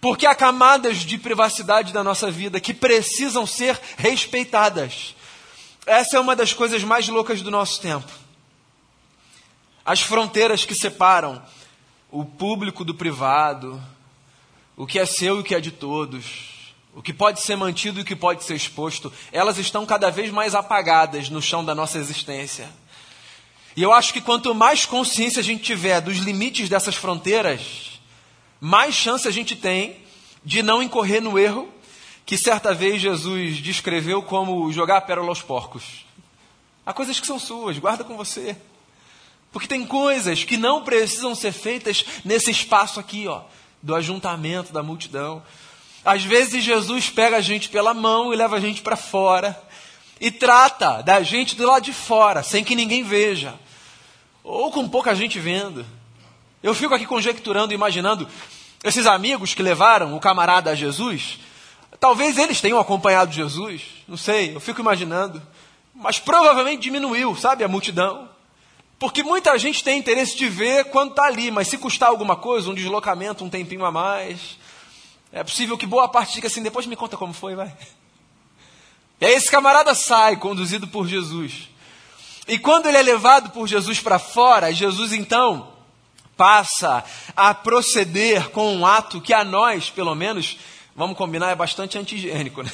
Porque 0.00 0.26
há 0.26 0.34
camadas 0.34 0.98
de 0.98 1.16
privacidade 1.16 1.92
da 1.92 2.04
nossa 2.04 2.30
vida 2.30 2.60
que 2.60 2.74
precisam 2.74 3.46
ser 3.46 3.80
respeitadas. 3.96 5.14
Essa 5.86 6.18
é 6.18 6.20
uma 6.20 6.36
das 6.36 6.52
coisas 6.52 6.82
mais 6.84 7.08
loucas 7.08 7.40
do 7.40 7.50
nosso 7.50 7.80
tempo. 7.80 8.25
As 9.86 10.00
fronteiras 10.00 10.64
que 10.64 10.74
separam 10.74 11.40
o 12.10 12.24
público 12.24 12.84
do 12.84 12.92
privado, 12.92 13.80
o 14.76 14.84
que 14.84 14.98
é 14.98 15.06
seu 15.06 15.36
e 15.36 15.40
o 15.40 15.44
que 15.44 15.54
é 15.54 15.60
de 15.60 15.70
todos, 15.70 16.74
o 16.92 17.00
que 17.00 17.12
pode 17.12 17.40
ser 17.40 17.54
mantido 17.54 18.00
e 18.00 18.02
o 18.02 18.04
que 18.04 18.16
pode 18.16 18.42
ser 18.42 18.56
exposto, 18.56 19.12
elas 19.30 19.58
estão 19.58 19.86
cada 19.86 20.10
vez 20.10 20.32
mais 20.32 20.56
apagadas 20.56 21.30
no 21.30 21.40
chão 21.40 21.64
da 21.64 21.72
nossa 21.72 21.98
existência. 21.98 22.68
E 23.76 23.82
eu 23.82 23.92
acho 23.92 24.12
que 24.12 24.20
quanto 24.20 24.52
mais 24.52 24.84
consciência 24.84 25.38
a 25.38 25.44
gente 25.44 25.62
tiver 25.62 26.00
dos 26.00 26.16
limites 26.16 26.68
dessas 26.68 26.96
fronteiras, 26.96 28.00
mais 28.60 28.92
chance 28.92 29.28
a 29.28 29.30
gente 29.30 29.54
tem 29.54 29.98
de 30.44 30.64
não 30.64 30.82
incorrer 30.82 31.22
no 31.22 31.38
erro 31.38 31.72
que 32.24 32.36
certa 32.36 32.74
vez 32.74 33.00
Jesus 33.00 33.58
descreveu 33.58 34.20
como 34.20 34.72
jogar 34.72 34.96
a 34.96 35.00
pérola 35.00 35.28
aos 35.28 35.42
porcos. 35.42 36.04
Há 36.84 36.92
coisas 36.92 37.20
que 37.20 37.26
são 37.26 37.38
suas, 37.38 37.78
guarda 37.78 38.02
com 38.02 38.16
você. 38.16 38.56
Porque 39.52 39.68
tem 39.68 39.86
coisas 39.86 40.44
que 40.44 40.56
não 40.56 40.82
precisam 40.82 41.34
ser 41.34 41.52
feitas 41.52 42.04
nesse 42.24 42.50
espaço 42.50 43.00
aqui, 43.00 43.26
ó, 43.26 43.42
do 43.82 43.94
ajuntamento, 43.94 44.72
da 44.72 44.82
multidão. 44.82 45.42
Às 46.04 46.24
vezes 46.24 46.62
Jesus 46.62 47.10
pega 47.10 47.38
a 47.38 47.40
gente 47.40 47.68
pela 47.68 47.94
mão 47.94 48.32
e 48.32 48.36
leva 48.36 48.56
a 48.56 48.60
gente 48.60 48.82
para 48.82 48.96
fora 48.96 49.60
e 50.20 50.30
trata 50.30 51.02
da 51.02 51.22
gente 51.22 51.56
do 51.56 51.66
lado 51.66 51.84
de 51.84 51.92
fora, 51.92 52.42
sem 52.42 52.64
que 52.64 52.74
ninguém 52.74 53.02
veja, 53.02 53.54
ou 54.42 54.70
com 54.70 54.88
pouca 54.88 55.14
gente 55.14 55.38
vendo. 55.38 55.84
Eu 56.62 56.74
fico 56.74 56.94
aqui 56.94 57.06
conjecturando, 57.06 57.74
imaginando 57.74 58.28
esses 58.82 59.06
amigos 59.06 59.54
que 59.54 59.62
levaram 59.62 60.16
o 60.16 60.20
camarada 60.20 60.70
a 60.70 60.74
Jesus. 60.74 61.38
Talvez 61.98 62.38
eles 62.38 62.60
tenham 62.60 62.78
acompanhado 62.78 63.32
Jesus, 63.32 63.82
não 64.06 64.16
sei, 64.16 64.54
eu 64.54 64.60
fico 64.60 64.80
imaginando. 64.80 65.42
Mas 65.94 66.18
provavelmente 66.18 66.82
diminuiu, 66.82 67.34
sabe, 67.34 67.64
a 67.64 67.68
multidão. 67.68 68.28
Porque 68.98 69.22
muita 69.22 69.58
gente 69.58 69.84
tem 69.84 69.98
interesse 69.98 70.36
de 70.36 70.48
ver 70.48 70.86
quando 70.86 71.10
está 71.10 71.24
ali, 71.24 71.50
mas 71.50 71.68
se 71.68 71.76
custar 71.76 72.08
alguma 72.08 72.34
coisa, 72.34 72.70
um 72.70 72.74
deslocamento, 72.74 73.44
um 73.44 73.50
tempinho 73.50 73.84
a 73.84 73.92
mais, 73.92 74.58
é 75.30 75.44
possível 75.44 75.76
que 75.76 75.86
boa 75.86 76.08
parte 76.08 76.34
diga 76.34 76.46
assim: 76.46 76.62
depois 76.62 76.86
me 76.86 76.96
conta 76.96 77.16
como 77.16 77.32
foi, 77.32 77.54
vai. 77.54 77.74
E 79.18 79.24
aí 79.24 79.32
esse 79.32 79.50
camarada 79.50 79.94
sai, 79.94 80.36
conduzido 80.36 80.86
por 80.86 81.08
Jesus. 81.08 81.70
E 82.46 82.58
quando 82.58 82.84
ele 82.84 82.98
é 82.98 83.02
levado 83.02 83.48
por 83.48 83.66
Jesus 83.66 83.98
para 83.98 84.18
fora, 84.18 84.70
Jesus 84.70 85.10
então 85.10 85.72
passa 86.36 87.02
a 87.34 87.54
proceder 87.54 88.50
com 88.50 88.76
um 88.76 88.84
ato 88.84 89.18
que 89.18 89.32
a 89.32 89.42
nós, 89.42 89.88
pelo 89.88 90.14
menos, 90.14 90.58
vamos 90.94 91.16
combinar, 91.16 91.48
é 91.48 91.54
bastante 91.54 91.96
antigênico, 91.96 92.62
né? 92.62 92.70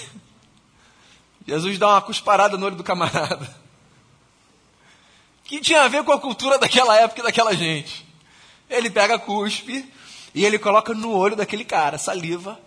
Jesus 1.46 1.78
dá 1.78 1.90
uma 1.90 2.02
cusparada 2.02 2.58
no 2.58 2.66
olho 2.66 2.74
do 2.74 2.82
camarada 2.82 3.61
que 5.52 5.60
tinha 5.60 5.82
a 5.82 5.88
ver 5.88 6.02
com 6.02 6.12
a 6.12 6.18
cultura 6.18 6.58
daquela 6.58 6.96
época 6.98 7.20
e 7.20 7.24
daquela 7.24 7.54
gente. 7.54 8.06
Ele 8.70 8.88
pega 8.88 9.18
cuspe 9.18 9.86
e 10.34 10.46
ele 10.46 10.58
coloca 10.58 10.94
no 10.94 11.10
olho 11.10 11.36
daquele 11.36 11.62
cara, 11.62 11.98
saliva. 11.98 12.58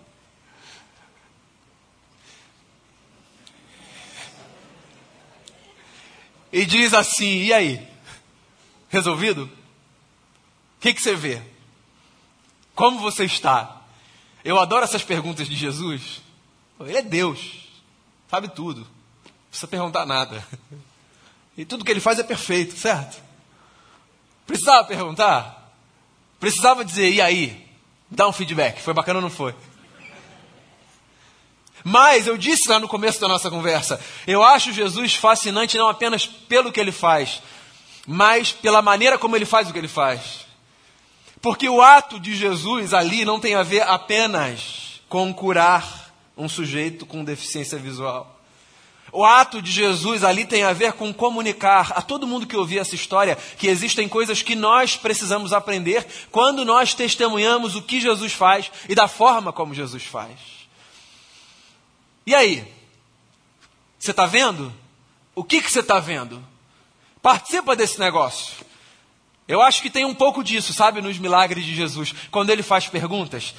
E 6.53 6.63
diz 6.63 6.93
assim: 6.93 7.45
e 7.45 7.51
aí? 7.51 7.89
Resolvido? 8.87 9.45
O 9.45 10.79
que, 10.79 10.93
que 10.93 11.01
você 11.01 11.15
vê? 11.15 11.41
Como 12.75 12.99
você 12.99 13.25
está? 13.25 13.81
Eu 14.43 14.59
adoro 14.59 14.83
essas 14.83 15.03
perguntas 15.03 15.47
de 15.47 15.55
Jesus. 15.55 16.21
Ele 16.79 16.97
é 16.97 17.01
Deus, 17.01 17.67
sabe 18.29 18.47
tudo, 18.47 18.81
não 18.81 19.49
precisa 19.49 19.67
perguntar 19.67 20.05
nada. 20.05 20.47
E 21.57 21.63
tudo 21.65 21.85
que 21.85 21.91
ele 21.91 21.99
faz 21.99 22.19
é 22.19 22.23
perfeito, 22.23 22.77
certo? 22.77 23.21
Precisava 24.45 24.83
perguntar? 24.83 25.73
Precisava 26.39 26.83
dizer, 26.83 27.11
e 27.11 27.21
aí? 27.21 27.65
Dá 28.09 28.27
um 28.27 28.33
feedback, 28.33 28.81
foi 28.81 28.93
bacana 28.93 29.19
ou 29.19 29.23
não 29.23 29.29
foi? 29.29 29.55
Mas 31.83 32.25
eu 32.25 32.35
disse 32.35 32.67
lá 32.67 32.79
no 32.79 32.87
começo 32.87 33.21
da 33.21 33.27
nossa 33.27 33.49
conversa, 33.49 33.99
eu 34.25 34.43
acho 34.43 34.73
Jesus 34.73 35.15
fascinante 35.15 35.77
não 35.77 35.87
apenas 35.87 36.25
pelo 36.25 36.71
que 36.71 36.79
ele 36.79 36.91
faz, 36.91 37.41
mas 38.07 38.51
pela 38.51 38.81
maneira 38.81 39.17
como 39.17 39.35
ele 39.35 39.45
faz 39.45 39.69
o 39.69 39.73
que 39.73 39.77
ele 39.77 39.87
faz. 39.87 40.45
Porque 41.41 41.69
o 41.69 41.81
ato 41.81 42.19
de 42.19 42.35
Jesus 42.35 42.91
ali 42.91 43.23
não 43.23 43.39
tem 43.39 43.53
a 43.53 43.61
ver 43.61 43.83
apenas 43.83 44.99
com 45.07 45.31
curar 45.31 46.11
um 46.35 46.49
sujeito 46.49 47.05
com 47.05 47.23
deficiência 47.23 47.77
visual. 47.77 48.34
O 49.15 49.23
ato 49.23 49.61
de 49.61 49.71
Jesus 49.71 50.25
ali 50.25 50.43
tem 50.43 50.63
a 50.63 50.73
ver 50.73 50.91
com 50.91 51.13
comunicar 51.13 51.93
a 51.95 52.01
todo 52.01 52.27
mundo 52.27 52.45
que 52.45 52.57
ouvir 52.57 52.79
essa 52.79 52.95
história 52.95 53.37
que 53.57 53.65
existem 53.65 54.09
coisas 54.09 54.41
que 54.41 54.55
nós 54.55 54.97
precisamos 54.97 55.53
aprender 55.53 56.05
quando 56.29 56.65
nós 56.65 56.93
testemunhamos 56.93 57.77
o 57.77 57.81
que 57.81 58.01
Jesus 58.01 58.33
faz 58.33 58.69
e 58.89 58.93
da 58.93 59.07
forma 59.07 59.53
como 59.53 59.73
Jesus 59.73 60.03
faz. 60.03 60.37
E 62.25 62.35
aí? 62.35 62.69
Você 63.97 64.11
está 64.11 64.25
vendo? 64.25 64.73
O 65.33 65.45
que, 65.45 65.61
que 65.61 65.71
você 65.71 65.79
está 65.79 65.97
vendo? 65.97 66.45
Participa 67.21 67.73
desse 67.73 67.97
negócio. 67.97 68.65
Eu 69.47 69.61
acho 69.61 69.81
que 69.81 69.89
tem 69.89 70.03
um 70.03 70.13
pouco 70.13 70.43
disso, 70.43 70.73
sabe, 70.73 71.01
nos 71.01 71.17
milagres 71.17 71.63
de 71.63 71.73
Jesus. 71.73 72.13
Quando 72.29 72.49
ele 72.49 72.63
faz 72.63 72.89
perguntas, 72.89 73.55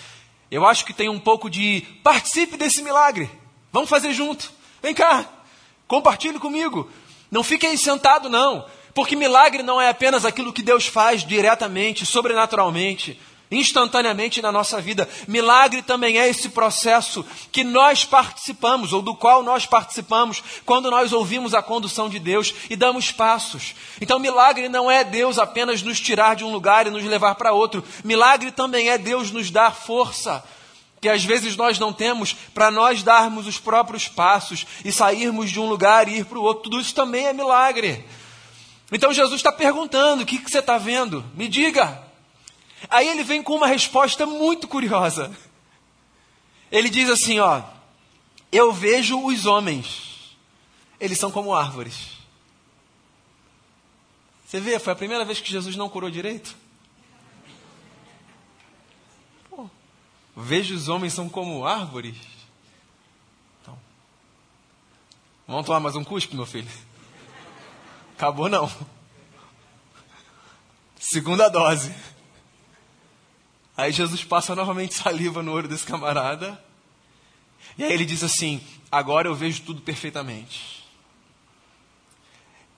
eu 0.51 0.67
acho 0.67 0.85
que 0.85 0.93
tem 0.93 1.09
um 1.09 1.19
pouco 1.19 1.49
de 1.49 1.81
participe 2.05 2.59
desse 2.59 2.83
milagre. 2.83 3.31
Vamos 3.73 3.89
fazer 3.89 4.13
junto. 4.13 4.53
Vem 4.83 4.95
cá, 4.95 5.27
Compartilhe 5.87 6.38
comigo. 6.38 6.90
Não 7.31 7.43
fique 7.43 7.66
aí 7.66 7.78
sentado, 7.78 8.28
não. 8.28 8.64
Porque 8.95 9.14
milagre 9.14 9.62
não 9.62 9.81
é 9.81 9.88
apenas 9.88 10.25
aquilo 10.25 10.52
que 10.52 10.62
Deus 10.62 10.87
faz 10.87 11.23
diretamente, 11.23 12.07
sobrenaturalmente, 12.07 13.21
instantaneamente 13.50 14.40
na 14.40 14.50
nossa 14.50 14.81
vida. 14.81 15.09
Milagre 15.28 15.83
também 15.83 16.19
é 16.19 16.28
esse 16.28 16.49
processo 16.49 17.25
que 17.52 17.62
nós 17.62 18.05
participamos, 18.05 18.93
ou 18.93 19.02
do 19.02 19.14
qual 19.14 19.43
nós 19.43 19.66
participamos, 19.66 20.43
quando 20.64 20.90
nós 20.90 21.12
ouvimos 21.12 21.55
a 21.55 21.62
condução 21.62 22.09
de 22.09 22.19
Deus 22.19 22.55
e 22.71 22.75
damos 22.75 23.12
passos. 23.12 23.75
Então, 24.00 24.19
milagre 24.19 24.69
não 24.69 24.90
é 24.90 25.05
Deus 25.05 25.38
apenas 25.38 25.83
nos 25.83 26.00
tirar 26.00 26.35
de 26.35 26.45
um 26.45 26.52
lugar 26.52 26.87
e 26.87 26.90
nos 26.90 27.05
levar 27.05 27.35
para 27.35 27.52
outro. 27.52 27.85
Milagre 28.02 28.50
também 28.50 28.88
é 28.88 28.99
Deus 28.99 29.31
nos 29.31 29.50
dar 29.50 29.75
força 29.75 30.43
que 31.00 31.09
às 31.09 31.25
vezes 31.25 31.57
nós 31.57 31.79
não 31.79 31.93
temos 31.93 32.35
para 32.55 32.71
nós 32.71 33.03
darmos 33.03 33.47
os 33.47 33.59
próprios 33.59 34.09
passos 34.09 34.67
e 34.85 34.91
sairmos 34.91 35.50
de 35.50 35.61
um 35.61 35.69
lugar 35.69 36.09
e 36.09 36.19
ir 36.19 36.25
para 36.25 36.38
o 36.38 36.43
outro. 36.43 36.65
Tudo 36.65 36.81
isso 36.81 36.95
também 36.95 37.26
é 37.26 37.33
milagre. 37.33 38.05
Então 38.91 39.12
Jesus 39.12 39.38
está 39.38 39.53
perguntando: 39.53 40.23
o 40.23 40.26
que, 40.26 40.38
que 40.38 40.50
você 40.50 40.59
está 40.59 40.79
vendo? 40.79 41.25
Me 41.35 41.49
diga. 41.49 42.03
Aí 42.88 43.09
ele 43.09 43.25
vem 43.25 43.43
com 43.43 43.55
uma 43.55 43.67
resposta 43.67 44.26
muito 44.26 44.69
curiosa. 44.69 45.31
Ele 46.71 46.88
diz 46.88 47.09
assim: 47.11 47.38
ó, 47.41 47.62
eu 48.50 48.73
vejo 48.73 49.23
os 49.25 49.47
homens, 49.47 50.37
eles 51.00 51.19
são 51.19 51.31
como 51.31 51.55
árvores. 51.55 52.17
Você 54.47 54.61
vê, 54.61 54.79
foi 54.79 54.93
a 54.93 54.97
primeira 54.97 55.25
vez 55.25 55.41
que 55.41 55.50
Jesus 55.50 55.75
não 55.75 55.88
curou 55.88 56.09
direito? 56.09 56.57
Vejo 60.37 60.75
os 60.75 60.88
homens 60.88 61.14
são 61.14 61.31
como 61.31 61.64
árvores. 61.64 62.14
Então, 63.62 63.78
vamos 65.49 65.64
tomar 65.64 65.81
mais 65.81 65.97
um 65.97 66.05
cuspe, 66.05 66.37
meu 66.37 66.45
filho? 66.45 66.69
Acabou 68.14 68.47
não. 68.47 68.71
Segunda 70.99 71.49
dose. 71.49 71.95
Aí 73.75 73.93
Jesus 73.93 74.25
passa 74.25 74.55
novamente 74.55 74.95
saliva 74.95 75.43
no 75.43 75.52
olho 75.52 75.69
desse 75.69 75.87
camarada. 75.87 76.62
E 77.78 77.85
aí 77.85 77.93
ele 77.93 78.05
diz 78.05 78.23
assim: 78.23 78.61
Agora 78.93 79.28
eu 79.28 79.35
vejo 79.35 79.62
tudo 79.62 79.81
perfeitamente. 79.81 80.85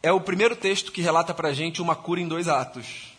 É 0.00 0.12
o 0.12 0.20
primeiro 0.20 0.54
texto 0.54 0.92
que 0.92 1.02
relata 1.02 1.34
para 1.34 1.52
gente 1.52 1.82
uma 1.82 1.96
cura 1.96 2.20
em 2.20 2.28
dois 2.28 2.46
atos. 2.46 3.17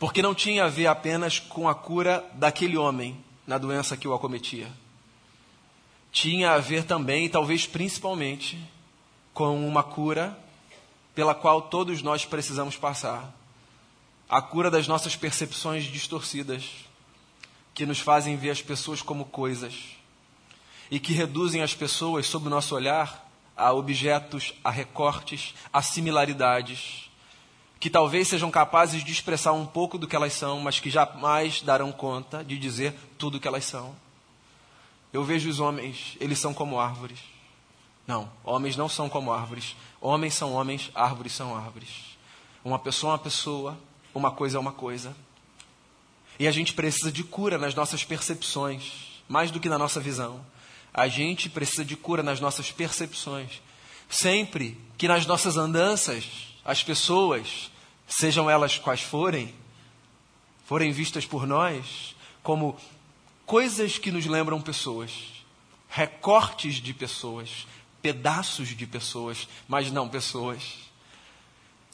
Porque 0.00 0.20
não 0.20 0.34
tinha 0.34 0.64
a 0.64 0.68
ver 0.68 0.88
apenas 0.88 1.38
com 1.38 1.68
a 1.68 1.74
cura 1.74 2.28
daquele 2.32 2.76
homem 2.76 3.22
na 3.46 3.56
doença 3.58 3.96
que 3.96 4.08
o 4.08 4.14
acometia. 4.14 4.72
Tinha 6.10 6.52
a 6.52 6.58
ver 6.58 6.84
também, 6.84 7.28
talvez 7.28 7.66
principalmente, 7.66 8.58
com 9.32 9.64
uma 9.68 9.84
cura 9.84 10.36
pela 11.14 11.34
qual 11.34 11.62
todos 11.62 12.02
nós 12.02 12.24
precisamos 12.24 12.76
passar. 12.76 13.32
a 14.30 14.40
cura 14.40 14.70
das 14.70 14.86
nossas 14.86 15.16
percepções 15.16 15.84
distorcidas, 15.84 16.64
que 17.74 17.84
nos 17.84 17.98
fazem 17.98 18.36
ver 18.36 18.50
as 18.50 18.62
pessoas 18.62 19.02
como 19.02 19.24
coisas 19.24 19.74
e 20.88 21.00
que 21.00 21.12
reduzem 21.12 21.62
as 21.62 21.74
pessoas, 21.74 22.26
sob 22.26 22.46
o 22.46 22.50
nosso 22.50 22.76
olhar, 22.76 23.28
a 23.56 23.72
objetos, 23.72 24.54
a 24.62 24.70
recortes, 24.70 25.52
a 25.72 25.82
similaridades, 25.82 27.09
que 27.80 27.88
talvez 27.88 28.28
sejam 28.28 28.50
capazes 28.50 29.02
de 29.02 29.10
expressar 29.10 29.52
um 29.52 29.64
pouco 29.64 29.96
do 29.96 30.06
que 30.06 30.14
elas 30.14 30.34
são, 30.34 30.60
mas 30.60 30.78
que 30.78 30.90
jamais 30.90 31.62
darão 31.62 31.90
conta 31.90 32.44
de 32.44 32.58
dizer 32.58 32.94
tudo 33.16 33.38
o 33.38 33.40
que 33.40 33.48
elas 33.48 33.64
são. 33.64 33.96
Eu 35.10 35.24
vejo 35.24 35.48
os 35.48 35.58
homens, 35.58 36.14
eles 36.20 36.38
são 36.38 36.52
como 36.52 36.78
árvores. 36.78 37.18
Não, 38.06 38.30
homens 38.44 38.76
não 38.76 38.88
são 38.88 39.08
como 39.08 39.32
árvores. 39.32 39.74
Homens 39.98 40.34
são 40.34 40.52
homens, 40.52 40.90
árvores 40.94 41.32
são 41.32 41.56
árvores. 41.56 41.88
Uma 42.62 42.78
pessoa 42.78 43.12
é 43.12 43.14
uma 43.14 43.18
pessoa, 43.18 43.78
uma 44.14 44.30
coisa 44.30 44.58
é 44.58 44.60
uma 44.60 44.72
coisa. 44.72 45.16
E 46.38 46.46
a 46.46 46.52
gente 46.52 46.74
precisa 46.74 47.10
de 47.10 47.24
cura 47.24 47.56
nas 47.56 47.74
nossas 47.74 48.04
percepções, 48.04 49.22
mais 49.26 49.50
do 49.50 49.58
que 49.58 49.70
na 49.70 49.78
nossa 49.78 50.00
visão. 50.00 50.44
A 50.92 51.08
gente 51.08 51.48
precisa 51.48 51.84
de 51.84 51.96
cura 51.96 52.22
nas 52.22 52.40
nossas 52.40 52.70
percepções. 52.70 53.62
Sempre 54.08 54.78
que 54.98 55.08
nas 55.08 55.24
nossas 55.24 55.56
andanças 55.56 56.50
as 56.64 56.82
pessoas, 56.82 57.69
sejam 58.10 58.50
elas 58.50 58.76
quais 58.76 59.00
forem, 59.00 59.54
forem 60.66 60.92
vistas 60.92 61.24
por 61.24 61.46
nós 61.46 62.14
como 62.42 62.76
coisas 63.46 63.98
que 63.98 64.10
nos 64.10 64.26
lembram 64.26 64.60
pessoas, 64.60 65.12
recortes 65.88 66.74
de 66.74 66.92
pessoas, 66.92 67.66
pedaços 68.02 68.68
de 68.68 68.86
pessoas, 68.86 69.48
mas 69.68 69.90
não 69.90 70.08
pessoas. 70.08 70.62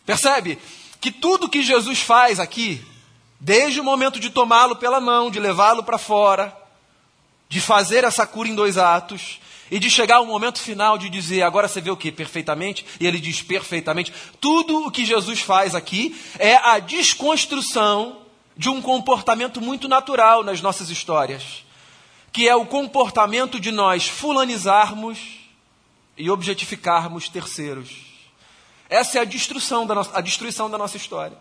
Percebe 0.04 0.58
que 1.00 1.10
tudo 1.10 1.48
que 1.48 1.62
Jesus 1.62 2.00
faz 2.00 2.40
aqui, 2.40 2.84
desde 3.38 3.80
o 3.80 3.84
momento 3.84 4.18
de 4.18 4.30
tomá-lo 4.30 4.76
pela 4.76 5.00
mão, 5.00 5.30
de 5.30 5.38
levá-lo 5.38 5.82
para 5.82 5.98
fora, 5.98 6.56
de 7.48 7.60
fazer 7.60 8.04
essa 8.04 8.26
cura 8.26 8.48
em 8.48 8.54
dois 8.54 8.78
atos, 8.78 9.40
e 9.70 9.78
de 9.78 9.90
chegar 9.90 10.16
ao 10.16 10.26
momento 10.26 10.60
final 10.60 10.96
de 10.96 11.08
dizer, 11.08 11.42
agora 11.42 11.68
você 11.68 11.80
vê 11.80 11.90
o 11.90 11.96
que? 11.96 12.12
Perfeitamente? 12.12 12.86
E 13.00 13.06
ele 13.06 13.18
diz 13.18 13.42
perfeitamente. 13.42 14.12
Tudo 14.40 14.86
o 14.86 14.90
que 14.90 15.04
Jesus 15.04 15.40
faz 15.40 15.74
aqui 15.74 16.16
é 16.38 16.54
a 16.54 16.78
desconstrução 16.78 18.18
de 18.56 18.68
um 18.68 18.80
comportamento 18.80 19.60
muito 19.60 19.88
natural 19.88 20.42
nas 20.42 20.60
nossas 20.60 20.88
histórias, 20.88 21.64
que 22.32 22.48
é 22.48 22.54
o 22.54 22.64
comportamento 22.64 23.60
de 23.60 23.70
nós 23.70 24.06
fulanizarmos 24.06 25.18
e 26.16 26.30
objetificarmos 26.30 27.28
terceiros. 27.28 27.90
Essa 28.88 29.18
é 29.18 29.20
a 29.20 29.24
destruição 29.24 29.86
da, 29.86 29.94
no... 29.94 30.08
a 30.12 30.20
destruição 30.20 30.70
da 30.70 30.78
nossa 30.78 30.96
história. 30.96 31.36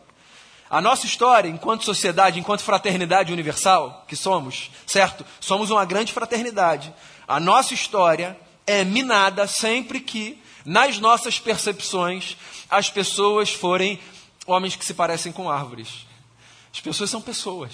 A 0.69 0.81
nossa 0.81 1.05
história, 1.05 1.47
enquanto 1.47 1.85
sociedade, 1.85 2.39
enquanto 2.39 2.63
fraternidade 2.63 3.31
universal 3.31 4.03
que 4.07 4.15
somos, 4.15 4.71
certo? 4.85 5.23
Somos 5.39 5.69
uma 5.69 5.85
grande 5.85 6.11
fraternidade. 6.11 6.91
A 7.27 7.39
nossa 7.39 7.73
história 7.73 8.37
é 8.67 8.83
minada 8.83 9.47
sempre 9.47 9.99
que, 9.99 10.37
nas 10.63 10.99
nossas 10.99 11.39
percepções, 11.39 12.37
as 12.69 12.89
pessoas 12.89 13.51
forem 13.51 13.99
homens 14.45 14.75
que 14.75 14.85
se 14.85 14.93
parecem 14.93 15.31
com 15.31 15.49
árvores. 15.49 16.05
As 16.73 16.79
pessoas 16.79 17.09
são 17.09 17.21
pessoas. 17.21 17.71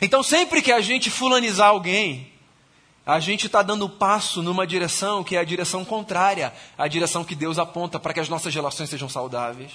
Então, 0.00 0.22
sempre 0.22 0.62
que 0.62 0.72
a 0.72 0.80
gente 0.80 1.10
fulanizar 1.10 1.68
alguém, 1.68 2.32
a 3.04 3.20
gente 3.20 3.46
está 3.46 3.62
dando 3.62 3.88
passo 3.88 4.42
numa 4.42 4.66
direção 4.66 5.24
que 5.24 5.36
é 5.36 5.40
a 5.40 5.44
direção 5.44 5.84
contrária 5.84 6.52
à 6.78 6.86
direção 6.86 7.24
que 7.24 7.34
Deus 7.34 7.58
aponta 7.58 7.98
para 7.98 8.14
que 8.14 8.20
as 8.20 8.28
nossas 8.28 8.54
relações 8.54 8.88
sejam 8.88 9.08
saudáveis. 9.08 9.72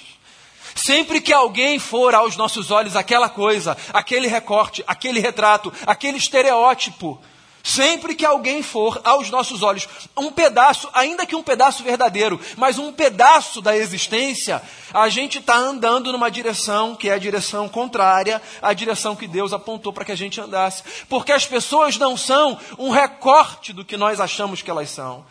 Sempre 0.76 1.22
que 1.22 1.34
alguém 1.34 1.80
for 1.80 2.16
aos 2.16 2.38
nossos 2.38 2.72
olhos 2.72 2.96
aquela 2.96 3.30
coisa, 3.30 3.78
aquele 3.94 4.28
recorte, 4.28 4.84
aquele 4.88 5.20
retrato, 5.20 5.74
aquele 5.86 6.18
estereótipo, 6.18 7.22
Sempre 7.67 8.15
que 8.15 8.25
alguém 8.25 8.63
for 8.63 9.01
aos 9.03 9.29
nossos 9.29 9.62
olhos 9.62 9.89
um 10.15 10.31
pedaço, 10.31 10.89
ainda 10.93 11.25
que 11.25 11.36
um 11.36 11.43
pedaço 11.43 11.83
verdadeiro, 11.83 12.39
mas 12.55 12.79
um 12.79 12.93
pedaço 12.93 13.62
da 13.62 13.75
existência, 13.75 14.62
a 14.93 15.09
gente 15.09 15.39
está 15.39 15.58
andando 15.58 16.13
numa 16.13 16.32
direção 16.32 16.95
que 16.95 17.10
é 17.10 17.13
a 17.13 17.17
direção 17.17 17.67
contrária 17.67 18.41
à 18.62 18.71
direção 18.71 19.17
que 19.17 19.27
Deus 19.27 19.51
apontou 19.51 19.91
para 19.91 20.06
que 20.06 20.13
a 20.13 20.15
gente 20.15 20.39
andasse. 20.39 20.82
Porque 21.10 21.34
as 21.34 21.45
pessoas 21.45 21.97
não 21.97 22.15
são 22.15 22.58
um 22.77 22.89
recorte 22.89 23.73
do 23.73 23.84
que 23.84 23.97
nós 23.97 24.21
achamos 24.21 24.62
que 24.62 24.71
elas 24.71 24.89
são. 24.89 25.25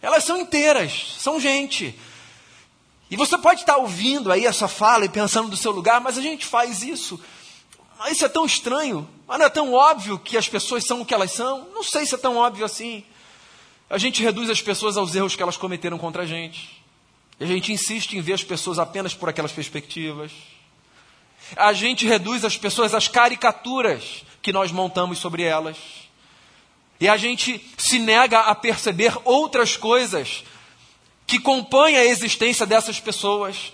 Elas 0.00 0.24
são 0.24 0.38
inteiras, 0.38 1.16
são 1.18 1.38
gente. 1.38 1.94
E 3.10 3.16
você 3.16 3.36
pode 3.36 3.60
estar 3.60 3.76
ouvindo 3.76 4.32
aí 4.32 4.46
essa 4.46 4.68
fala 4.68 5.04
e 5.04 5.08
pensando 5.10 5.50
do 5.50 5.56
seu 5.56 5.70
lugar, 5.70 6.00
mas 6.00 6.16
a 6.16 6.22
gente 6.22 6.46
faz 6.46 6.82
isso 6.82 7.20
mas 7.98 8.12
isso 8.12 8.24
é 8.24 8.28
tão 8.28 8.46
estranho. 8.46 9.08
Mas 9.26 9.38
não 9.38 9.46
é 9.46 9.50
tão 9.50 9.72
óbvio 9.72 10.18
que 10.18 10.36
as 10.36 10.48
pessoas 10.48 10.84
são 10.84 11.00
o 11.00 11.04
que 11.04 11.12
elas 11.12 11.32
são? 11.32 11.68
Não 11.74 11.82
sei 11.82 12.06
se 12.06 12.14
é 12.14 12.18
tão 12.18 12.36
óbvio 12.36 12.64
assim. 12.64 13.04
A 13.90 13.98
gente 13.98 14.22
reduz 14.22 14.48
as 14.50 14.62
pessoas 14.62 14.96
aos 14.96 15.14
erros 15.14 15.34
que 15.34 15.42
elas 15.42 15.56
cometeram 15.56 15.98
contra 15.98 16.22
a 16.22 16.26
gente. 16.26 16.82
A 17.40 17.44
gente 17.44 17.72
insiste 17.72 18.14
em 18.14 18.20
ver 18.20 18.34
as 18.34 18.44
pessoas 18.44 18.78
apenas 18.78 19.14
por 19.14 19.28
aquelas 19.28 19.52
perspectivas. 19.52 20.32
A 21.56 21.72
gente 21.72 22.06
reduz 22.06 22.44
as 22.44 22.56
pessoas 22.56 22.94
às 22.94 23.08
caricaturas 23.08 24.24
que 24.42 24.52
nós 24.52 24.70
montamos 24.70 25.18
sobre 25.18 25.42
elas. 25.42 25.76
E 27.00 27.08
a 27.08 27.16
gente 27.16 27.64
se 27.76 27.98
nega 27.98 28.40
a 28.40 28.54
perceber 28.54 29.16
outras 29.24 29.76
coisas 29.76 30.44
que 31.26 31.38
compõem 31.38 31.96
a 31.96 32.04
existência 32.04 32.66
dessas 32.66 32.98
pessoas, 32.98 33.72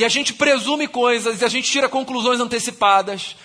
e 0.00 0.04
a 0.04 0.08
gente 0.08 0.32
presume 0.32 0.88
coisas, 0.88 1.42
e 1.42 1.44
a 1.44 1.48
gente 1.48 1.70
tira 1.70 1.86
conclusões 1.86 2.40
antecipadas. 2.40 3.36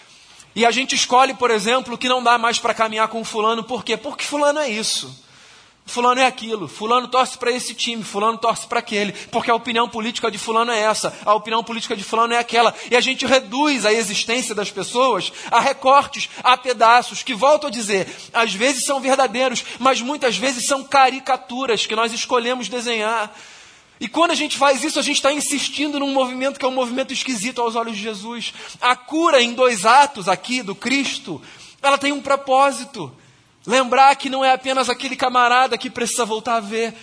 E 0.55 0.65
a 0.65 0.71
gente 0.71 0.95
escolhe, 0.95 1.33
por 1.33 1.51
exemplo, 1.51 1.97
que 1.97 2.07
não 2.07 2.23
dá 2.23 2.37
mais 2.37 2.57
para 2.57 2.73
caminhar 2.73 3.09
com 3.09 3.25
fulano, 3.25 3.61
por 3.61 3.83
quê? 3.83 3.97
Porque 3.97 4.23
fulano 4.23 4.59
é 4.59 4.69
isso. 4.69 5.21
Fulano 5.85 6.21
é 6.21 6.25
aquilo, 6.25 6.69
fulano 6.69 7.09
torce 7.09 7.37
para 7.37 7.51
esse 7.51 7.75
time, 7.75 8.05
fulano 8.05 8.37
torce 8.37 8.67
para 8.67 8.79
aquele, 8.79 9.11
porque 9.29 9.51
a 9.51 9.55
opinião 9.55 9.89
política 9.89 10.31
de 10.31 10.37
fulano 10.37 10.71
é 10.71 10.79
essa, 10.79 11.13
a 11.25 11.33
opinião 11.35 11.61
política 11.61 11.93
de 11.93 12.05
fulano 12.05 12.33
é 12.33 12.39
aquela, 12.39 12.73
e 12.89 12.95
a 12.95 13.01
gente 13.01 13.25
reduz 13.25 13.85
a 13.85 13.91
existência 13.91 14.55
das 14.55 14.71
pessoas 14.71 15.33
a 15.51 15.59
recortes, 15.59 16.29
a 16.41 16.55
pedaços, 16.55 17.21
que 17.21 17.35
volto 17.35 17.67
a 17.67 17.69
dizer, 17.69 18.07
às 18.33 18.53
vezes 18.53 18.85
são 18.85 19.01
verdadeiros, 19.01 19.63
mas 19.77 19.99
muitas 19.99 20.37
vezes 20.37 20.65
são 20.65 20.85
caricaturas 20.85 21.85
que 21.85 21.97
nós 21.97 22.13
escolhemos 22.13 22.69
desenhar. 22.69 23.29
E 23.99 24.07
quando 24.07 24.31
a 24.31 24.35
gente 24.35 24.57
faz 24.57 24.83
isso, 24.83 24.99
a 24.99 25.01
gente 25.01 25.17
está 25.17 25.31
insistindo 25.31 25.99
num 25.99 26.11
movimento 26.11 26.59
que 26.59 26.65
é 26.65 26.67
um 26.67 26.73
movimento 26.73 27.13
esquisito 27.13 27.61
aos 27.61 27.75
olhos 27.75 27.95
de 27.95 28.03
Jesus. 28.03 28.53
A 28.81 28.95
cura 28.95 29.41
em 29.41 29.53
dois 29.53 29.85
atos 29.85 30.27
aqui 30.27 30.61
do 30.61 30.75
Cristo, 30.75 31.41
ela 31.81 31.97
tem 31.97 32.11
um 32.11 32.21
propósito. 32.21 33.11
Lembrar 33.65 34.15
que 34.15 34.29
não 34.29 34.43
é 34.43 34.51
apenas 34.51 34.89
aquele 34.89 35.15
camarada 35.15 35.77
que 35.77 35.89
precisa 35.89 36.25
voltar 36.25 36.57
a 36.57 36.59
ver. 36.59 36.93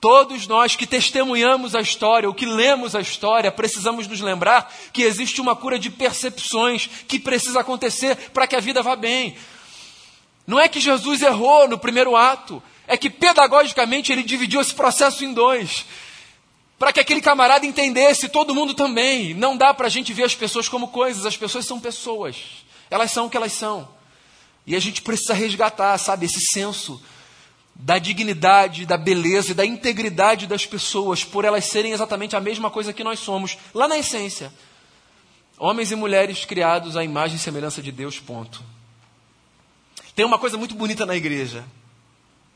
Todos 0.00 0.46
nós 0.46 0.74
que 0.74 0.86
testemunhamos 0.86 1.74
a 1.74 1.80
história, 1.80 2.28
ou 2.28 2.34
que 2.34 2.46
lemos 2.46 2.94
a 2.94 3.00
história, 3.00 3.52
precisamos 3.52 4.06
nos 4.06 4.20
lembrar 4.20 4.72
que 4.92 5.02
existe 5.02 5.40
uma 5.40 5.54
cura 5.54 5.78
de 5.78 5.90
percepções 5.90 6.88
que 7.06 7.18
precisa 7.18 7.60
acontecer 7.60 8.16
para 8.30 8.46
que 8.46 8.56
a 8.56 8.60
vida 8.60 8.82
vá 8.82 8.96
bem. 8.96 9.36
Não 10.46 10.58
é 10.58 10.68
que 10.68 10.80
Jesus 10.80 11.22
errou 11.22 11.68
no 11.68 11.78
primeiro 11.78 12.16
ato, 12.16 12.62
é 12.86 12.96
que 12.96 13.10
pedagogicamente 13.10 14.12
ele 14.12 14.22
dividiu 14.22 14.60
esse 14.60 14.74
processo 14.74 15.24
em 15.24 15.34
dois 15.34 15.84
para 16.78 16.92
que 16.92 17.00
aquele 17.00 17.20
camarada 17.20 17.64
entendesse, 17.64 18.28
todo 18.28 18.54
mundo 18.54 18.74
também. 18.74 19.32
Não 19.34 19.56
dá 19.56 19.72
para 19.72 19.86
a 19.86 19.90
gente 19.90 20.12
ver 20.12 20.24
as 20.24 20.34
pessoas 20.34 20.68
como 20.68 20.88
coisas, 20.88 21.24
as 21.24 21.36
pessoas 21.36 21.64
são 21.64 21.80
pessoas. 21.80 22.36
Elas 22.90 23.10
são 23.10 23.26
o 23.26 23.30
que 23.30 23.36
elas 23.36 23.52
são. 23.52 23.88
E 24.66 24.76
a 24.76 24.80
gente 24.80 25.00
precisa 25.00 25.32
resgatar, 25.32 25.96
sabe, 25.98 26.26
esse 26.26 26.40
senso 26.40 27.00
da 27.74 27.98
dignidade, 27.98 28.86
da 28.86 28.96
beleza 28.96 29.52
e 29.52 29.54
da 29.54 29.64
integridade 29.64 30.46
das 30.46 30.66
pessoas, 30.66 31.24
por 31.24 31.44
elas 31.44 31.64
serem 31.66 31.92
exatamente 31.92 32.36
a 32.36 32.40
mesma 32.40 32.70
coisa 32.70 32.92
que 32.92 33.04
nós 33.04 33.20
somos, 33.20 33.56
lá 33.72 33.86
na 33.86 33.98
essência. 33.98 34.52
Homens 35.58 35.90
e 35.92 35.96
mulheres 35.96 36.44
criados 36.44 36.96
à 36.96 37.04
imagem 37.04 37.36
e 37.36 37.40
semelhança 37.40 37.82
de 37.82 37.92
Deus, 37.92 38.18
ponto. 38.18 38.62
Tem 40.14 40.24
uma 40.24 40.38
coisa 40.38 40.58
muito 40.58 40.74
bonita 40.74 41.06
na 41.06 41.16
igreja. 41.16 41.64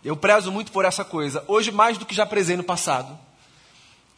Eu 0.05 0.17
prezo 0.17 0.51
muito 0.51 0.73
por 0.73 0.85
essa 0.85 1.05
coisa, 1.05 1.45
hoje 1.47 1.71
mais 1.71 1.97
do 1.97 2.07
que 2.07 2.15
já 2.15 2.27
prezei 2.27 2.57
no 2.57 2.65
passado 2.65 3.19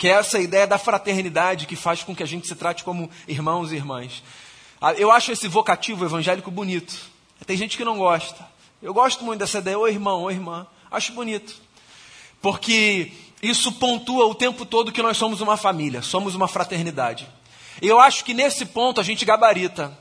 que 0.03 0.09
é 0.09 0.15
essa 0.15 0.41
ideia 0.41 0.67
da 0.67 0.79
fraternidade 0.79 1.65
que 1.65 1.77
faz 1.77 2.03
com 2.03 2.12
que 2.12 2.25
a 2.25 2.27
gente 2.27 2.49
se 2.49 2.57
trate 2.57 2.83
como 2.83 3.09
irmãos 3.29 3.71
e 3.71 3.77
irmãs. 3.77 4.21
Ah, 4.81 4.95
eu 4.95 5.12
acho 5.12 5.31
esse 5.31 5.47
vocativo 5.47 6.05
evangélico 6.05 6.51
bonito. 6.51 6.93
Tem 7.47 7.57
gente 7.57 7.77
que 7.77 7.85
não 7.85 7.99
gosta. 7.99 8.45
Eu 8.83 8.93
gosto 8.93 9.23
muito 9.23 9.38
dessa 9.38 9.59
ideia, 9.59 9.79
ô 9.79 9.87
irmão, 9.87 10.25
ô 10.25 10.29
irmã. 10.29 10.67
Acho 10.91 11.12
bonito. 11.12 11.55
Porque 12.41 13.12
isso 13.41 13.71
pontua 13.71 14.27
o 14.27 14.35
tempo 14.35 14.67
todo 14.67 14.91
que 14.91 15.01
nós 15.01 15.17
somos 15.17 15.41
uma 15.41 15.57
família, 15.57 16.03
somos 16.03 16.35
uma 16.35 16.49
fraternidade. 16.49 17.29
E 17.81 17.87
eu 17.87 18.01
acho 18.01 18.25
que 18.25 18.35
nesse 18.35 18.67
ponto 18.67 19.01
a 19.01 19.05
gente 19.05 19.25
gabarita. 19.25 19.97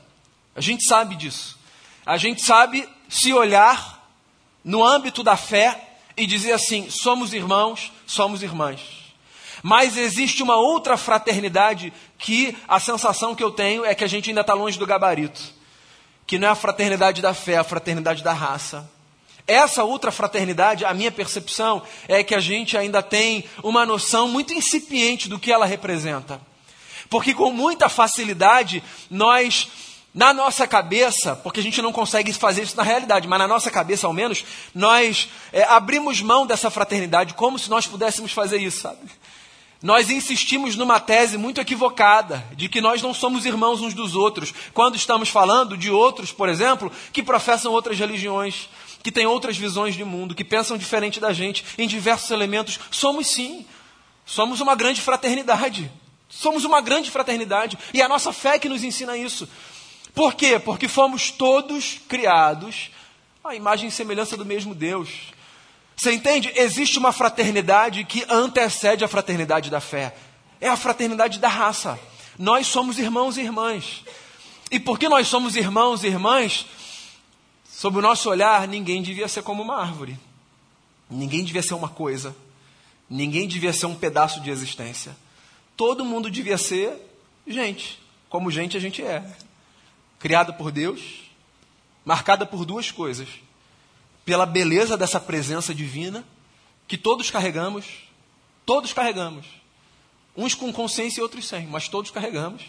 A 0.52 0.60
gente 0.60 0.82
sabe 0.82 1.14
disso. 1.14 1.56
A 2.04 2.16
gente 2.16 2.42
sabe 2.42 2.88
se 3.08 3.32
olhar 3.32 4.04
no 4.64 4.84
âmbito 4.84 5.22
da 5.22 5.36
fé 5.36 5.96
e 6.16 6.26
dizer 6.26 6.54
assim: 6.54 6.90
somos 6.90 7.32
irmãos, 7.32 7.92
somos 8.04 8.42
irmãs. 8.42 9.01
Mas 9.62 9.96
existe 9.96 10.42
uma 10.42 10.56
outra 10.56 10.96
fraternidade 10.96 11.92
que 12.18 12.56
a 12.66 12.80
sensação 12.80 13.34
que 13.34 13.44
eu 13.44 13.50
tenho 13.50 13.84
é 13.84 13.94
que 13.94 14.02
a 14.02 14.08
gente 14.08 14.28
ainda 14.28 14.40
está 14.40 14.54
longe 14.54 14.78
do 14.78 14.86
gabarito. 14.86 15.40
Que 16.26 16.38
não 16.38 16.48
é 16.48 16.50
a 16.50 16.56
fraternidade 16.56 17.22
da 17.22 17.32
fé, 17.32 17.52
é 17.52 17.58
a 17.58 17.64
fraternidade 17.64 18.24
da 18.24 18.32
raça. 18.32 18.90
Essa 19.46 19.84
outra 19.84 20.10
fraternidade, 20.10 20.84
a 20.84 20.94
minha 20.94 21.10
percepção 21.10 21.82
é 22.08 22.22
que 22.22 22.34
a 22.34 22.40
gente 22.40 22.76
ainda 22.76 23.02
tem 23.02 23.44
uma 23.62 23.86
noção 23.86 24.28
muito 24.28 24.52
incipiente 24.52 25.28
do 25.28 25.38
que 25.38 25.52
ela 25.52 25.66
representa. 25.66 26.40
Porque 27.08 27.34
com 27.34 27.52
muita 27.52 27.88
facilidade 27.88 28.82
nós 29.10 29.68
na 30.14 30.34
nossa 30.34 30.66
cabeça, 30.66 31.34
porque 31.36 31.60
a 31.60 31.62
gente 31.62 31.80
não 31.80 31.90
consegue 31.90 32.32
fazer 32.34 32.62
isso 32.62 32.76
na 32.76 32.82
realidade, 32.82 33.26
mas 33.26 33.38
na 33.38 33.48
nossa 33.48 33.70
cabeça, 33.70 34.06
ao 34.06 34.12
menos, 34.12 34.44
nós 34.74 35.28
é, 35.52 35.62
abrimos 35.64 36.20
mão 36.20 36.46
dessa 36.46 36.70
fraternidade 36.70 37.32
como 37.32 37.58
se 37.58 37.70
nós 37.70 37.86
pudéssemos 37.86 38.30
fazer 38.30 38.58
isso, 38.58 38.82
sabe? 38.82 39.00
Nós 39.82 40.10
insistimos 40.10 40.76
numa 40.76 41.00
tese 41.00 41.36
muito 41.36 41.60
equivocada, 41.60 42.44
de 42.54 42.68
que 42.68 42.80
nós 42.80 43.02
não 43.02 43.12
somos 43.12 43.44
irmãos 43.44 43.80
uns 43.80 43.94
dos 43.94 44.14
outros, 44.14 44.54
quando 44.72 44.94
estamos 44.94 45.28
falando 45.28 45.76
de 45.76 45.90
outros, 45.90 46.30
por 46.30 46.48
exemplo, 46.48 46.90
que 47.12 47.22
professam 47.22 47.72
outras 47.72 47.98
religiões, 47.98 48.68
que 49.02 49.10
têm 49.10 49.26
outras 49.26 49.56
visões 49.56 49.96
de 49.96 50.04
mundo, 50.04 50.36
que 50.36 50.44
pensam 50.44 50.78
diferente 50.78 51.18
da 51.18 51.32
gente 51.32 51.64
em 51.76 51.88
diversos 51.88 52.30
elementos. 52.30 52.78
Somos 52.92 53.26
sim, 53.26 53.66
somos 54.24 54.60
uma 54.60 54.76
grande 54.76 55.00
fraternidade. 55.00 55.90
Somos 56.28 56.64
uma 56.64 56.80
grande 56.80 57.10
fraternidade 57.10 57.76
e 57.92 58.00
é 58.00 58.04
a 58.04 58.08
nossa 58.08 58.32
fé 58.32 58.58
que 58.58 58.68
nos 58.68 58.82
ensina 58.82 59.16
isso. 59.18 59.46
Por 60.14 60.34
quê? 60.34 60.58
Porque 60.58 60.88
fomos 60.88 61.30
todos 61.30 62.00
criados 62.08 62.90
à 63.44 63.54
imagem 63.54 63.88
e 63.88 63.92
semelhança 63.92 64.36
do 64.36 64.46
mesmo 64.46 64.74
Deus. 64.74 65.10
Você 65.96 66.12
entende? 66.12 66.52
Existe 66.54 66.98
uma 66.98 67.12
fraternidade 67.12 68.04
que 68.04 68.24
antecede 68.28 69.04
a 69.04 69.08
fraternidade 69.08 69.70
da 69.70 69.80
fé. 69.80 70.14
É 70.60 70.68
a 70.68 70.76
fraternidade 70.76 71.38
da 71.38 71.48
raça. 71.48 71.98
Nós 72.38 72.66
somos 72.66 72.98
irmãos 72.98 73.36
e 73.36 73.40
irmãs. 73.40 74.04
E 74.70 74.80
porque 74.80 75.08
nós 75.08 75.28
somos 75.28 75.54
irmãos 75.54 76.02
e 76.02 76.06
irmãs, 76.06 76.66
sob 77.68 77.98
o 77.98 78.02
nosso 78.02 78.30
olhar, 78.30 78.66
ninguém 78.66 79.02
devia 79.02 79.28
ser 79.28 79.42
como 79.42 79.62
uma 79.62 79.76
árvore. 79.76 80.18
Ninguém 81.10 81.44
devia 81.44 81.62
ser 81.62 81.74
uma 81.74 81.88
coisa. 81.88 82.34
Ninguém 83.08 83.46
devia 83.46 83.72
ser 83.72 83.86
um 83.86 83.94
pedaço 83.94 84.40
de 84.40 84.50
existência. 84.50 85.14
Todo 85.76 86.04
mundo 86.04 86.30
devia 86.30 86.56
ser 86.56 86.94
gente. 87.46 88.00
Como 88.28 88.50
gente 88.50 88.76
a 88.76 88.80
gente 88.80 89.02
é 89.02 89.22
criada 90.18 90.52
por 90.52 90.70
Deus, 90.70 91.00
marcada 92.04 92.46
por 92.46 92.64
duas 92.64 92.90
coisas: 92.90 93.28
pela 94.24 94.46
beleza 94.46 94.96
dessa 94.96 95.20
presença 95.20 95.74
divina, 95.74 96.24
que 96.86 96.96
todos 96.96 97.30
carregamos, 97.30 97.86
todos 98.64 98.92
carregamos, 98.92 99.46
uns 100.36 100.54
com 100.54 100.72
consciência 100.72 101.20
e 101.20 101.22
outros 101.22 101.46
sem, 101.46 101.66
mas 101.66 101.88
todos 101.88 102.10
carregamos, 102.10 102.62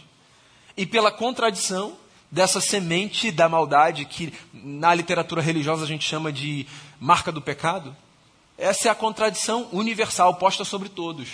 e 0.76 0.86
pela 0.86 1.12
contradição 1.12 1.98
dessa 2.32 2.60
semente 2.60 3.32
da 3.32 3.48
maldade 3.48 4.06
que 4.06 4.34
na 4.52 4.94
literatura 4.94 5.42
religiosa 5.42 5.84
a 5.84 5.88
gente 5.88 6.04
chama 6.04 6.32
de 6.32 6.66
marca 7.00 7.32
do 7.32 7.42
pecado. 7.42 7.96
Essa 8.58 8.88
é 8.88 8.92
a 8.92 8.96
contradição 8.96 9.70
universal 9.72 10.34
posta 10.36 10.66
sobre 10.66 10.90
todos. 10.90 11.30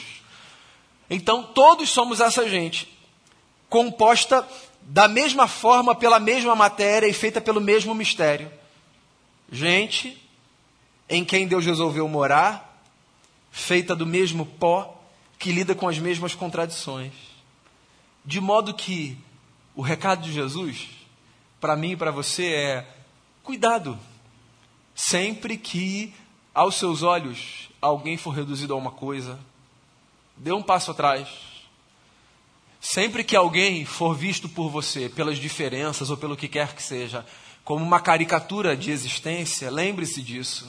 Então, 1.09 1.41
todos 1.41 1.89
somos 1.89 2.19
essa 2.19 2.47
gente, 2.49 2.87
composta 3.69 4.45
da 4.81 5.07
mesma 5.07 5.47
forma, 5.47 5.95
pela 5.95 6.19
mesma 6.19 6.55
matéria 6.55 7.07
e 7.07 7.13
feita 7.13 7.39
pelo 7.39 7.61
mesmo 7.61 7.95
mistério. 7.95 8.51
Gente 9.51 10.21
em 11.07 11.25
quem 11.25 11.47
Deus 11.47 11.65
resolveu 11.65 12.07
morar, 12.07 12.83
feita 13.51 13.95
do 13.95 14.05
mesmo 14.05 14.45
pó, 14.45 15.01
que 15.37 15.51
lida 15.51 15.73
com 15.73 15.87
as 15.87 15.97
mesmas 15.97 16.35
contradições. 16.35 17.13
De 18.23 18.39
modo 18.39 18.73
que 18.73 19.17
o 19.75 19.81
recado 19.81 20.21
de 20.21 20.31
Jesus, 20.31 20.87
para 21.59 21.75
mim 21.75 21.91
e 21.91 21.97
para 21.97 22.11
você, 22.11 22.53
é: 22.53 22.87
cuidado. 23.43 23.97
Sempre 24.93 25.57
que 25.57 26.13
aos 26.53 26.75
seus 26.75 27.03
olhos 27.03 27.69
alguém 27.81 28.17
for 28.17 28.31
reduzido 28.31 28.73
a 28.73 28.77
uma 28.77 28.91
coisa, 28.91 29.39
dê 30.35 30.51
um 30.51 30.61
passo 30.61 30.91
atrás 30.91 31.27
Sempre 32.79 33.25
que 33.25 33.35
alguém 33.35 33.83
for 33.83 34.15
visto 34.15 34.47
por 34.47 34.69
você 34.69 35.09
pelas 35.09 35.37
diferenças 35.37 36.09
ou 36.09 36.15
pelo 36.15 36.37
que 36.37 36.47
quer 36.47 36.73
que 36.73 36.81
seja, 36.81 37.25
como 37.69 37.85
uma 37.85 37.99
caricatura 37.99 38.75
de 38.75 38.89
existência, 38.89 39.69
lembre-se 39.69 40.23
disso. 40.23 40.67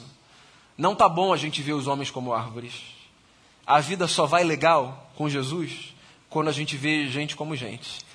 Não 0.77 0.93
tá 0.95 1.09
bom 1.09 1.33
a 1.33 1.35
gente 1.35 1.59
ver 1.59 1.73
os 1.73 1.87
homens 1.87 2.11
como 2.11 2.31
árvores. 2.31 2.75
A 3.65 3.79
vida 3.79 4.07
só 4.07 4.27
vai 4.27 4.43
legal 4.43 5.11
com 5.15 5.27
Jesus 5.27 5.95
quando 6.29 6.49
a 6.49 6.51
gente 6.51 6.77
vê 6.77 7.07
gente 7.07 7.35
como 7.35 7.55
gente. 7.55 8.05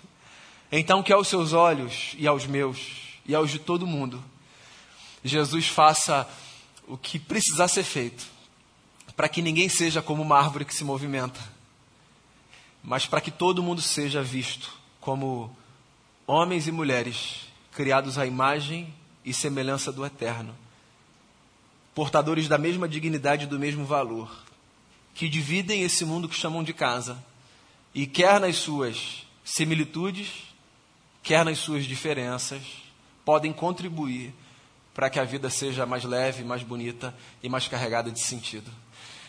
Então, 0.70 1.02
que 1.02 1.12
aos 1.12 1.26
seus 1.26 1.52
olhos 1.52 2.14
e 2.16 2.28
aos 2.28 2.46
meus 2.46 2.78
e 3.26 3.34
aos 3.34 3.50
de 3.50 3.58
todo 3.58 3.88
mundo, 3.88 4.22
Jesus 5.24 5.66
faça 5.66 6.24
o 6.86 6.96
que 6.96 7.18
precisar 7.18 7.66
ser 7.66 7.82
feito 7.82 8.24
para 9.16 9.28
que 9.28 9.42
ninguém 9.42 9.68
seja 9.68 10.00
como 10.00 10.22
uma 10.22 10.38
árvore 10.38 10.64
que 10.64 10.72
se 10.72 10.84
movimenta 10.84 11.40
mas 12.84 13.04
para 13.04 13.20
que 13.20 13.32
todo 13.32 13.64
mundo 13.64 13.82
seja 13.82 14.22
visto 14.22 14.72
como 15.00 15.50
homens 16.24 16.68
e 16.68 16.70
mulheres 16.70 17.45
criados 17.76 18.18
à 18.18 18.26
imagem 18.26 18.92
e 19.24 19.32
semelhança 19.32 19.92
do 19.92 20.04
Eterno, 20.04 20.54
portadores 21.94 22.48
da 22.48 22.58
mesma 22.58 22.88
dignidade 22.88 23.44
e 23.44 23.46
do 23.46 23.58
mesmo 23.58 23.84
valor, 23.84 24.30
que 25.14 25.28
dividem 25.28 25.82
esse 25.82 26.04
mundo 26.04 26.28
que 26.28 26.34
chamam 26.34 26.64
de 26.64 26.72
casa, 26.72 27.22
e 27.94 28.06
quer 28.06 28.40
nas 28.40 28.56
suas 28.56 29.26
similitudes, 29.44 30.28
quer 31.22 31.44
nas 31.44 31.58
suas 31.58 31.84
diferenças, 31.84 32.62
podem 33.24 33.52
contribuir 33.52 34.34
para 34.92 35.08
que 35.08 35.20
a 35.20 35.24
vida 35.24 35.50
seja 35.50 35.86
mais 35.86 36.04
leve, 36.04 36.42
mais 36.42 36.62
bonita 36.62 37.14
e 37.42 37.48
mais 37.48 37.68
carregada 37.68 38.10
de 38.10 38.20
sentido. 38.20 38.70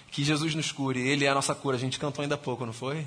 Que 0.10 0.24
Jesus 0.24 0.56
nos 0.56 0.72
cure, 0.72 1.00
Ele 1.00 1.26
é 1.26 1.30
a 1.30 1.36
nossa 1.36 1.54
cura. 1.54 1.76
A 1.76 1.80
gente 1.80 2.00
cantou 2.00 2.24
ainda 2.24 2.36
há 2.36 2.38
pouco, 2.38 2.66
não 2.66 2.74
foi? 2.74 3.06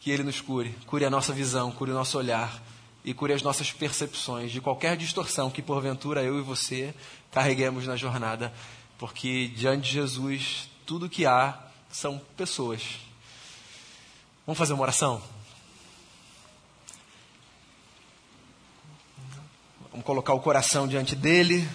que 0.00 0.10
Ele 0.10 0.22
nos 0.22 0.40
cure, 0.40 0.74
cure 0.86 1.04
a 1.04 1.10
nossa 1.10 1.32
visão, 1.32 1.70
cure 1.72 1.90
o 1.90 1.94
nosso 1.94 2.18
olhar 2.18 2.62
e 3.04 3.14
cure 3.14 3.32
as 3.32 3.42
nossas 3.42 3.72
percepções 3.72 4.50
de 4.50 4.60
qualquer 4.60 4.96
distorção 4.96 5.50
que 5.50 5.62
porventura 5.62 6.22
eu 6.22 6.38
e 6.38 6.42
você 6.42 6.94
carreguemos 7.30 7.86
na 7.86 7.96
jornada, 7.96 8.52
porque 8.98 9.48
diante 9.48 9.86
de 9.86 9.92
Jesus 9.92 10.68
tudo 10.84 11.08
que 11.08 11.26
há 11.26 11.58
são 11.90 12.20
pessoas. 12.36 12.82
Vamos 14.46 14.58
fazer 14.58 14.72
uma 14.72 14.82
oração? 14.82 15.22
Vamos 19.90 20.06
colocar 20.06 20.32
o 20.32 20.40
coração 20.40 20.86
diante 20.86 21.14
dele, 21.14 21.68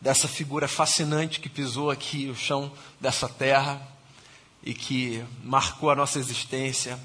dessa 0.00 0.26
figura 0.26 0.66
fascinante 0.66 1.40
que 1.40 1.48
pisou 1.48 1.90
aqui 1.90 2.28
o 2.28 2.36
chão 2.36 2.72
dessa 3.00 3.28
terra 3.28 3.86
e 4.62 4.72
que 4.72 5.24
marcou 5.42 5.90
a 5.90 5.94
nossa 5.94 6.18
existência. 6.18 6.98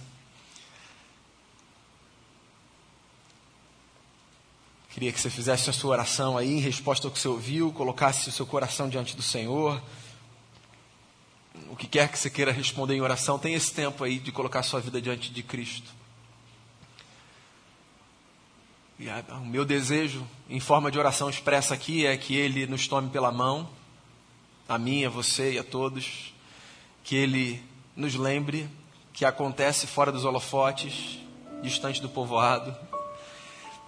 Queria 4.96 5.12
que 5.12 5.20
você 5.20 5.30
fizesse 5.30 5.70
a 5.70 5.74
sua 5.74 5.92
oração 5.92 6.38
aí 6.38 6.54
em 6.54 6.60
resposta 6.62 7.06
ao 7.06 7.12
que 7.12 7.20
você 7.20 7.28
ouviu, 7.28 7.70
colocasse 7.74 8.30
o 8.30 8.32
seu 8.32 8.46
coração 8.46 8.88
diante 8.88 9.14
do 9.14 9.22
Senhor. 9.22 9.84
O 11.70 11.76
que 11.76 11.86
quer 11.86 12.10
que 12.10 12.18
você 12.18 12.30
queira 12.30 12.50
responder 12.50 12.96
em 12.96 13.02
oração, 13.02 13.38
tem 13.38 13.54
esse 13.56 13.74
tempo 13.74 14.06
aí 14.06 14.20
de 14.20 14.32
colocar 14.32 14.62
a 14.62 14.64
sua 14.64 14.80
vida 14.80 15.02
diante 15.02 15.34
de 15.34 15.44
Cristo. 15.44 15.92
E 18.98 19.10
a, 19.10 19.22
o 19.32 19.46
meu 19.46 19.66
desejo, 19.66 20.26
em 20.50 20.62
forma 20.62 20.90
de 20.90 20.98
oração 20.98 21.30
expressa 21.30 21.74
aqui, 21.74 22.06
é 22.06 22.16
que 22.16 22.34
Ele 22.34 22.66
nos 22.66 22.88
tome 22.88 23.10
pela 23.10 23.34
mão, 23.34 23.70
a 24.66 24.78
mim, 24.78 25.04
a 25.04 25.10
você 25.10 25.56
e 25.56 25.60
a 25.60 25.64
todos 25.66 26.34
que 27.04 27.18
Ele 27.18 27.62
nos 27.98 28.16
lembre 28.16 28.70
que 29.12 29.26
acontece 29.26 29.88
fora 29.88 30.10
dos 30.10 30.24
holofotes, 30.24 31.20
distante 31.62 32.02
do 32.02 32.08
povoado, 32.08 32.74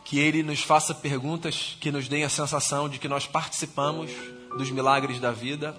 que 0.07 0.17
Ele 0.19 0.41
nos 0.41 0.61
faça 0.61 0.95
perguntas 0.95 1.75
que 1.81 1.91
nos 1.91 2.07
deem 2.07 2.23
a 2.23 2.29
sensação 2.29 2.87
de 2.87 2.97
que 2.97 3.09
nós 3.09 3.27
participamos 3.27 4.09
dos 4.57 4.71
milagres 4.71 5.19
da 5.19 5.33
vida 5.33 5.75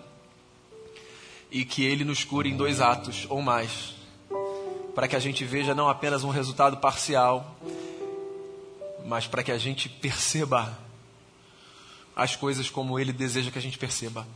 e 1.50 1.64
que 1.64 1.82
Ele 1.82 2.04
nos 2.04 2.24
cure 2.24 2.50
em 2.50 2.54
dois 2.54 2.78
atos 2.78 3.24
ou 3.30 3.40
mais, 3.40 3.94
para 4.94 5.08
que 5.08 5.16
a 5.16 5.18
gente 5.18 5.46
veja 5.46 5.74
não 5.74 5.88
apenas 5.88 6.24
um 6.24 6.28
resultado 6.28 6.76
parcial, 6.76 7.56
mas 9.06 9.26
para 9.26 9.42
que 9.42 9.50
a 9.50 9.56
gente 9.56 9.88
perceba 9.88 10.78
as 12.14 12.36
coisas 12.36 12.68
como 12.68 12.98
Ele 12.98 13.14
deseja 13.14 13.50
que 13.50 13.58
a 13.58 13.62
gente 13.62 13.78
perceba. 13.78 14.26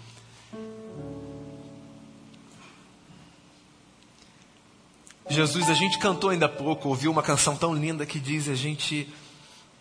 Jesus, 5.28 5.68
a 5.68 5.74
gente 5.74 5.98
cantou 5.98 6.30
ainda 6.30 6.46
há 6.46 6.48
pouco, 6.48 6.88
ouviu 6.88 7.10
uma 7.10 7.22
canção 7.22 7.56
tão 7.56 7.74
linda 7.74 8.06
que 8.06 8.18
diz: 8.18 8.48
a 8.48 8.54
gente, 8.54 9.06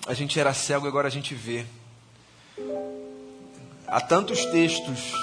a 0.08 0.14
gente 0.14 0.40
era 0.40 0.54
cego 0.54 0.86
e 0.86 0.90
agora 0.90 1.08
a 1.08 1.12
gente 1.12 1.36
vê. 1.36 1.66
Há 3.88 4.00
tantos 4.02 4.46
textos 4.46 5.14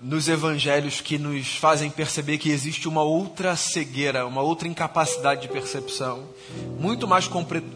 nos 0.00 0.28
evangelhos 0.28 1.00
que 1.00 1.18
nos 1.18 1.56
fazem 1.56 1.90
perceber 1.90 2.38
que 2.38 2.50
existe 2.50 2.88
uma 2.88 3.02
outra 3.02 3.54
cegueira, 3.54 4.26
uma 4.26 4.40
outra 4.40 4.66
incapacidade 4.66 5.42
de 5.42 5.48
percepção, 5.48 6.26
muito 6.78 7.06
mais 7.06 7.28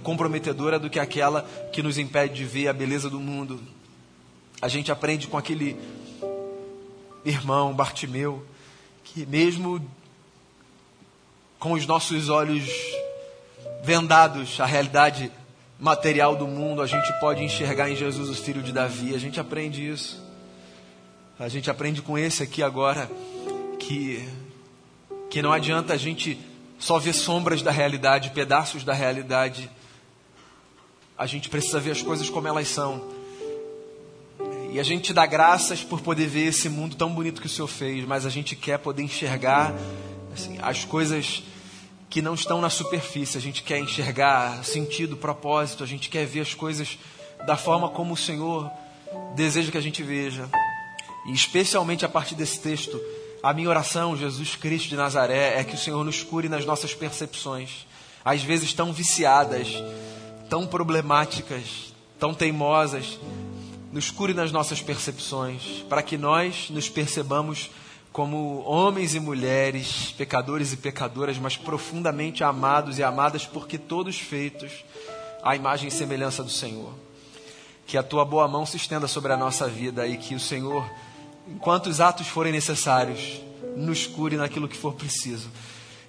comprometedora 0.02 0.78
do 0.78 0.88
que 0.88 0.98
aquela 0.98 1.42
que 1.72 1.82
nos 1.82 1.98
impede 1.98 2.34
de 2.34 2.44
ver 2.44 2.68
a 2.68 2.72
beleza 2.72 3.10
do 3.10 3.20
mundo. 3.20 3.60
A 4.60 4.68
gente 4.68 4.90
aprende 4.90 5.26
com 5.26 5.37
aquele 5.37 5.76
irmão 7.24 7.74
Bartimeu 7.74 8.44
que, 9.02 9.26
mesmo 9.26 9.87
com 11.58 11.72
os 11.72 11.87
nossos 11.87 12.30
olhos 12.30 12.66
vendados, 13.84 14.58
a 14.60 14.66
realidade 14.66 15.30
material 15.78 16.34
do 16.34 16.46
mundo, 16.46 16.80
a 16.80 16.86
gente 16.86 17.12
pode 17.20 17.44
enxergar 17.44 17.90
em 17.90 17.96
Jesus 17.96 18.30
o 18.30 18.34
filho 18.34 18.62
de 18.62 18.72
Davi. 18.72 19.14
A 19.14 19.18
gente 19.18 19.38
aprende 19.38 19.86
isso. 19.86 20.24
A 21.38 21.48
gente 21.48 21.70
aprende 21.70 22.00
com 22.00 22.16
esse 22.16 22.42
aqui 22.42 22.62
agora 22.62 23.10
que 23.78 24.26
que 25.30 25.42
não 25.42 25.52
adianta 25.52 25.92
a 25.92 25.96
gente 25.96 26.38
só 26.78 26.98
ver 26.98 27.12
sombras 27.12 27.60
da 27.60 27.72
realidade, 27.72 28.30
pedaços 28.30 28.84
da 28.84 28.92
realidade. 28.92 29.68
A 31.18 31.26
gente 31.26 31.48
precisa 31.48 31.80
ver 31.80 31.90
as 31.90 32.02
coisas 32.02 32.30
como 32.30 32.46
elas 32.46 32.68
são. 32.68 33.02
E 34.72 34.78
a 34.78 34.82
gente 34.82 35.12
dá 35.12 35.26
graças 35.26 35.82
por 35.82 36.00
poder 36.00 36.26
ver 36.26 36.46
esse 36.46 36.68
mundo 36.68 36.94
tão 36.94 37.12
bonito 37.12 37.40
que 37.40 37.48
o 37.48 37.50
Senhor 37.50 37.66
fez, 37.66 38.04
mas 38.06 38.24
a 38.24 38.30
gente 38.30 38.54
quer 38.54 38.78
poder 38.78 39.02
enxergar 39.02 39.74
assim, 40.32 40.56
as 40.62 40.84
coisas 40.84 41.42
que 42.14 42.22
não 42.22 42.35
estão 42.35 42.61
na 42.61 42.70
superfície. 42.70 43.37
A 43.37 43.40
gente 43.40 43.64
quer 43.64 43.81
enxergar 43.81 44.64
sentido, 44.64 45.16
propósito, 45.16 45.83
a 45.83 45.87
gente 45.87 46.09
quer 46.09 46.24
ver 46.24 46.42
as 46.42 46.55
coisas 46.55 46.96
da 47.44 47.57
forma 47.57 47.88
como 47.88 48.14
o 48.14 48.16
Senhor 48.16 48.70
deseja 49.35 49.72
que 49.72 49.79
a 49.79 49.81
gente 49.81 50.00
veja. 50.00 50.48
E 51.27 51.33
especialmente 51.33 52.05
a 52.05 52.09
partir 52.09 52.37
desse 52.37 52.61
texto, 52.61 53.00
a 53.42 53.53
minha 53.53 53.68
oração, 53.68 54.16
Jesus 54.16 54.55
Cristo 54.55 54.90
de 54.90 54.94
Nazaré, 54.94 55.59
é 55.59 55.64
que 55.64 55.74
o 55.74 55.77
Senhor 55.77 56.05
nos 56.05 56.22
cure 56.22 56.48
nas 56.48 56.64
nossas 56.64 56.94
percepções, 56.94 57.85
às 58.24 58.44
vezes 58.44 58.72
tão 58.72 58.92
viciadas, 58.92 59.66
tão 60.48 60.68
problemáticas, 60.68 61.92
tão 62.16 62.33
teimosas. 62.33 63.18
Nos 63.90 64.12
cure 64.12 64.35
nas 64.35 64.53
nossas 64.53 64.81
percepções, 64.81 65.85
para 65.88 66.00
que 66.00 66.16
nós 66.16 66.70
nos 66.70 66.88
percebamos 66.88 67.70
como 68.14 68.62
homens 68.64 69.16
e 69.16 69.18
mulheres, 69.18 70.14
pecadores 70.16 70.72
e 70.72 70.77
pecadoras, 70.77 71.37
mas 71.37 71.57
profundamente 71.57 72.44
amados 72.44 72.96
e 72.96 73.03
amadas, 73.03 73.44
porque 73.44 73.77
todos 73.77 74.16
feitos 74.16 74.85
à 75.42 75.57
imagem 75.57 75.88
e 75.88 75.90
semelhança 75.90 76.40
do 76.44 76.48
Senhor. 76.48 76.94
Que 77.88 77.98
a 77.98 78.05
tua 78.05 78.24
boa 78.24 78.46
mão 78.46 78.64
se 78.64 78.77
estenda 78.77 79.09
sobre 79.09 79.33
a 79.33 79.37
nossa 79.37 79.66
vida 79.66 80.07
e 80.07 80.16
que 80.16 80.33
o 80.33 80.38
Senhor, 80.38 80.88
enquanto 81.48 81.88
os 81.88 82.00
atos 82.00 82.29
forem 82.29 82.53
necessários, 82.53 83.40
nos 83.77 84.07
cure 84.07 84.37
naquilo 84.37 84.68
que 84.68 84.77
for 84.77 84.94
preciso. 84.94 85.50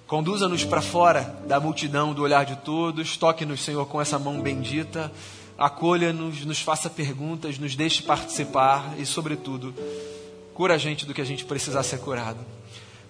Conduza-nos 0.06 0.64
para 0.64 0.80
fora 0.80 1.36
da 1.48 1.58
multidão, 1.58 2.14
do 2.14 2.22
olhar 2.22 2.44
de 2.44 2.54
todos, 2.58 3.16
toque-nos, 3.16 3.64
Senhor, 3.64 3.84
com 3.86 4.00
essa 4.00 4.16
mão 4.16 4.40
bendita, 4.40 5.10
acolha-nos, 5.58 6.44
nos 6.44 6.60
faça 6.60 6.88
perguntas, 6.88 7.58
nos 7.58 7.74
deixe 7.74 8.00
participar 8.00 8.94
e, 8.96 9.04
sobretudo, 9.04 9.74
Cura 10.56 10.72
a 10.72 10.78
gente 10.78 11.04
do 11.04 11.12
que 11.12 11.20
a 11.20 11.24
gente 11.24 11.44
precisar 11.44 11.82
ser 11.82 11.98
curado. 11.98 12.38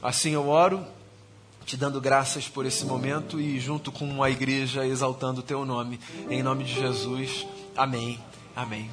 Assim 0.02 0.32
eu 0.32 0.48
oro, 0.48 0.84
te 1.64 1.76
dando 1.76 2.00
graças 2.00 2.48
por 2.48 2.66
esse 2.66 2.84
momento 2.84 3.40
e 3.40 3.60
junto 3.60 3.92
com 3.92 4.20
a 4.20 4.28
igreja 4.28 4.84
exaltando 4.84 5.38
o 5.38 5.44
teu 5.44 5.64
nome. 5.64 6.00
Em 6.28 6.42
nome 6.42 6.64
de 6.64 6.74
Jesus. 6.74 7.46
Amém. 7.76 8.18
Amém. 8.56 8.84